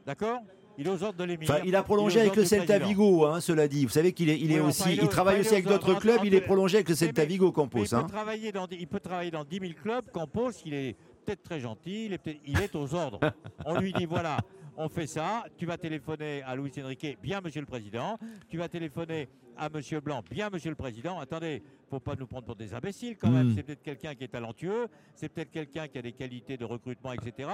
d'accord? 0.05 0.39
Il 0.77 0.87
est 0.87 0.89
aux 0.89 1.03
ordres 1.03 1.19
de 1.19 1.23
l'émir. 1.23 1.47
Enfin, 1.51 1.61
il 1.65 1.75
a 1.75 1.83
prolongé 1.83 2.19
avec 2.19 2.35
le 2.35 2.45
Celta. 2.45 2.79
Vigo, 2.79 3.25
hein, 3.25 3.39
cela 3.41 3.67
dit. 3.67 3.85
Vous 3.85 3.91
savez 3.91 4.11
qu'il 4.11 4.29
est, 4.29 4.39
il 4.39 4.51
est 4.51 4.55
Oui, 4.55 4.61
enfin, 4.61 4.69
aussi, 4.69 4.83
il 4.87 4.91
est 4.93 4.95
il 4.95 5.03
au- 5.03 5.07
travaille 5.07 5.39
aussi 5.39 5.53
avec 5.53 5.67
d'autres 5.67 5.93
clubs. 5.99 6.21
Il 6.23 6.33
est 6.33 6.41
prolongé 6.41 6.77
avec 6.77 6.89
le 6.89 6.95
Celta 6.95 7.25
Vigo, 7.25 7.51
Campos. 7.51 7.83
il, 7.83 7.89
peut 7.89 7.95
hein. 7.95 8.03
travailler 8.09 8.51
dans, 8.51 8.65
il 8.71 8.87
peut 8.87 8.99
travailler 8.99 9.29
dans 9.29 9.43
10 9.43 9.59
000 9.59 9.73
clubs. 9.81 10.05
Campos, 10.11 10.49
il 10.65 10.73
est 10.73 10.95
peut-être 11.25 11.43
très 11.43 11.59
gentil, 11.59 12.05
il 12.07 12.13
est, 12.13 12.17
peut-être- 12.17 12.41
il 12.47 12.59
est 12.59 12.75
aux 12.75 12.91
ordres. 12.95 13.19
On 13.67 13.79
lui 13.79 13.93
dit 13.93 14.05
voilà, 14.05 14.37
on 14.77 14.89
fait 14.89 15.07
ça. 15.07 15.45
Tu 15.57 15.65
vas 15.65 15.77
téléphoner 15.77 16.43
à 16.43 16.55
Luis 16.55 16.71
Enrique, 16.81 17.17
bien 17.21 17.41
monsieur 17.41 17.61
le 17.61 17.67
président. 17.67 18.17
Tu 18.49 18.57
vas 18.57 18.69
téléphoner 18.69 19.29
à 19.57 19.69
monsieur 19.69 19.99
Blanc, 19.99 20.23
bien 20.29 20.49
monsieur 20.49 20.69
le 20.69 20.75
président. 20.75 21.19
Attendez, 21.19 21.61
faut 21.89 21.99
pas 21.99 22.15
nous 22.15 22.27
prendre 22.27 22.45
pour 22.45 22.55
des 22.55 22.73
imbéciles 22.73 23.17
quand 23.17 23.29
même. 23.29 23.49
Mm. 23.49 23.55
C'est 23.55 23.63
peut-être 23.63 23.83
quelqu'un 23.83 24.15
qui 24.15 24.23
est 24.23 24.29
talentueux, 24.29 24.87
c'est 25.15 25.29
peut-être 25.29 25.51
quelqu'un 25.51 25.87
qui 25.87 25.97
a 25.97 26.01
des 26.01 26.13
qualités 26.13 26.57
de 26.57 26.65
recrutement, 26.65 27.13
etc. 27.13 27.49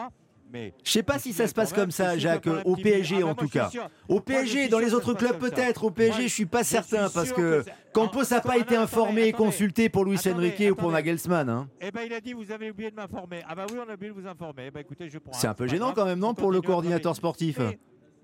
Je 0.84 0.92
sais 0.92 1.04
pas 1.04 1.20
si 1.20 1.34
ça 1.34 1.48
se 1.48 1.54
passe 1.54 1.74
comme 1.74 1.92
ça, 1.92 2.18
Jacques, 2.18 2.48
au 2.66 2.76
PSG 2.76 3.24
en 3.24 3.36
tout 3.36 3.48
cas. 3.48 3.70
Au 4.08 4.20
PSG, 4.20 4.68
dans 4.68 4.80
les 4.80 4.94
autres 4.94 5.14
clubs 5.14 5.38
peut-être. 5.38 5.84
Au 5.84 5.92
PSG, 5.92 6.24
je 6.24 6.34
suis 6.34 6.46
pas 6.46 6.64
certain 6.64 7.10
parce 7.10 7.32
que 7.32 7.64
Campos 7.94 8.24
n'a 8.32 8.42
pas 8.42 8.58
été 8.58 8.76
informé 8.76 9.24
et 9.28 9.32
consulté 9.32 9.90
pour 9.90 10.06
Luis 10.06 10.20
Enrique 10.28 10.64
ou 10.72 10.76
pour. 10.76 10.92
Nagelsmann. 10.92 11.50
hein. 11.50 11.68
Eh 11.82 11.92
ben, 11.92 12.02
il 12.06 12.14
a 12.14 12.20
dit, 12.20 12.34
vous 12.34 12.52
avez 12.52 12.72
oublié 12.72 12.90
de 12.90 12.96
m'informer. 12.96 13.42
Ah 13.48 13.54
bah 13.56 13.66
oui, 13.72 13.78
on 13.86 13.90
a 13.90 13.94
oublié 13.94 14.12
de 14.12 14.20
vous 14.20 14.28
informer. 14.28 14.64
Eh 14.68 14.72
ben, 14.72 14.80
écoutez, 14.80 15.08
je 15.10 15.20
prends. 15.20 15.34
C'est 15.34 15.48
un 15.48 15.54
peu 15.54 15.68
gênant 15.68 15.94
quand 15.94 16.06
même, 16.06 16.20
non, 16.20 16.30
On 16.30 16.34
pour 16.34 16.52
le 16.52 16.62
coordinateur 16.62 17.16
sportif 17.16 17.60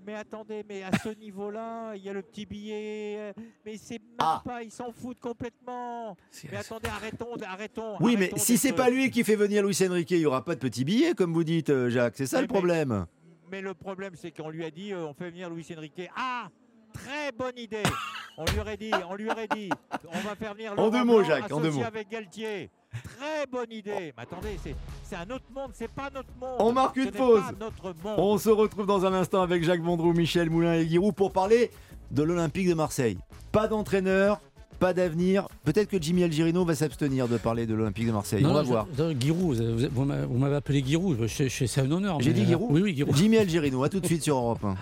Mais, 0.05 0.13
attendez, 0.15 0.63
mais 0.67 0.83
à 0.83 0.91
ce 0.97 1.09
niveau-là, 1.09 1.93
il 1.95 2.03
y 2.03 2.09
a 2.09 2.13
le 2.13 2.21
petit 2.21 2.45
billet. 2.45 3.15
euh, 3.17 3.33
Mais 3.65 3.77
c'est 3.77 4.00
même 4.00 4.15
Ah. 4.19 4.41
pas, 4.45 4.62
ils 4.63 4.71
s'en 4.71 4.91
foutent 4.91 5.19
complètement. 5.19 6.15
Mais 6.51 6.57
attendez, 6.57 6.89
arrêtons, 6.89 7.35
arrêtons. 7.47 7.95
Oui, 8.00 8.15
mais 8.17 8.31
si 8.35 8.57
c'est 8.57 8.74
pas 8.74 8.89
lui 8.89 9.09
qui 9.09 9.24
fait 9.24 9.35
venir 9.35 9.63
Luis 9.63 9.77
Enrique, 9.88 10.12
il 10.12 10.19
y 10.19 10.25
aura 10.25 10.43
pas 10.45 10.55
de 10.55 10.59
petit 10.59 10.83
billet, 10.85 11.13
comme 11.15 11.33
vous 11.33 11.43
dites, 11.43 11.69
euh, 11.69 11.89
Jacques. 11.89 12.15
C'est 12.17 12.27
ça 12.27 12.38
Oui, 12.38 12.43
le 12.43 12.47
mais- 12.47 12.53
problème. 12.53 13.05
Mais 13.51 13.61
le 13.61 13.74
problème, 13.74 14.13
c'est 14.15 14.31
qu'on 14.31 14.50
lui 14.50 14.63
a 14.65 14.72
dit, 14.72 14.91
euh, 14.94 15.05
on 15.05 15.13
fait 15.13 15.29
venir 15.29 15.50
Luis 15.50 15.65
Enrique. 15.75 16.01
Ah 16.15 16.50
Très 16.94 17.31
bonne 17.33 17.57
idée. 17.57 17.83
On 18.37 18.46
lui 18.46 18.59
aurait 18.59 18.77
dit, 18.77 18.91
on 19.09 19.15
lui 19.15 19.29
aurait 19.29 19.50
dit, 19.53 19.70
on 20.07 20.20
va 20.20 20.35
faire 20.35 20.53
venir. 20.53 20.72
En 20.72 20.75
Laurent 20.75 20.89
deux 20.91 21.03
mots, 21.03 21.24
Jacques, 21.24 21.51
en 21.51 21.59
deux 21.59 21.72
mots. 21.72 21.83
avec 21.83 22.07
Galtier. 22.09 22.70
Très 23.03 23.46
bonne 23.48 23.70
idée. 23.72 24.13
Mais 24.15 24.24
attendez, 24.24 24.57
c'est 24.63 24.75
c'est 25.07 25.15
un 25.15 25.35
autre 25.35 25.46
monde, 25.53 25.72
c'est 25.74 25.91
pas 25.91 26.09
notre 26.13 26.29
monde. 26.39 26.55
On 26.59 26.74
marque 26.74 26.96
une 26.98 27.11
pause. 27.11 27.41
pas 27.41 27.53
notre 27.59 27.96
monde. 28.03 28.15
On 28.18 28.37
se 28.37 28.50
retrouve 28.50 28.87
dans 28.87 29.05
un 29.05 29.13
instant 29.13 29.41
avec 29.41 29.63
Jacques 29.63 29.81
Vendroux, 29.81 30.13
Michel 30.13 30.50
Moulin 30.50 30.74
et 30.74 30.87
Giroud 30.87 31.13
pour 31.13 31.31
parler 31.31 31.70
de 32.11 32.24
l'Olympique 32.24 32.68
de 32.68 32.74
Marseille. 32.74 33.18
Pas 33.51 33.68
d'entraîneur, 33.68 34.41
pas 34.79 34.94
d'avenir. 34.94 35.48
Peut-être 35.63 35.89
que 35.89 36.01
Jimmy 36.01 36.24
Algerino 36.24 36.65
va 36.65 36.75
s'abstenir 36.75 37.27
de 37.27 37.37
parler 37.37 37.68
de 37.68 37.75
l'Olympique 37.75 38.07
de 38.07 38.11
Marseille. 38.11 38.44
Non, 38.44 38.50
On 38.50 38.53
va 38.53 38.63
non, 38.63 38.68
voir. 38.68 38.87
Giroud, 39.20 39.61
vous, 39.91 40.37
m'avez 40.37 40.55
appelé 40.55 40.83
Giroud, 40.83 41.27
c'est 41.27 41.79
un 41.79 41.91
honneur. 41.91 42.20
J'ai 42.22 42.33
dit 42.33 42.41
euh, 42.41 42.48
Giroud 42.48 42.68
Oui, 42.72 42.81
oui, 42.81 42.96
Giroud. 42.96 43.15
Jimmy 43.15 43.37
Algerino, 43.37 43.83
à 43.83 43.89
tout 43.89 44.00
de 44.00 44.05
suite 44.07 44.24
sur 44.24 44.37
Europe 44.37 44.63
1. 44.63 44.74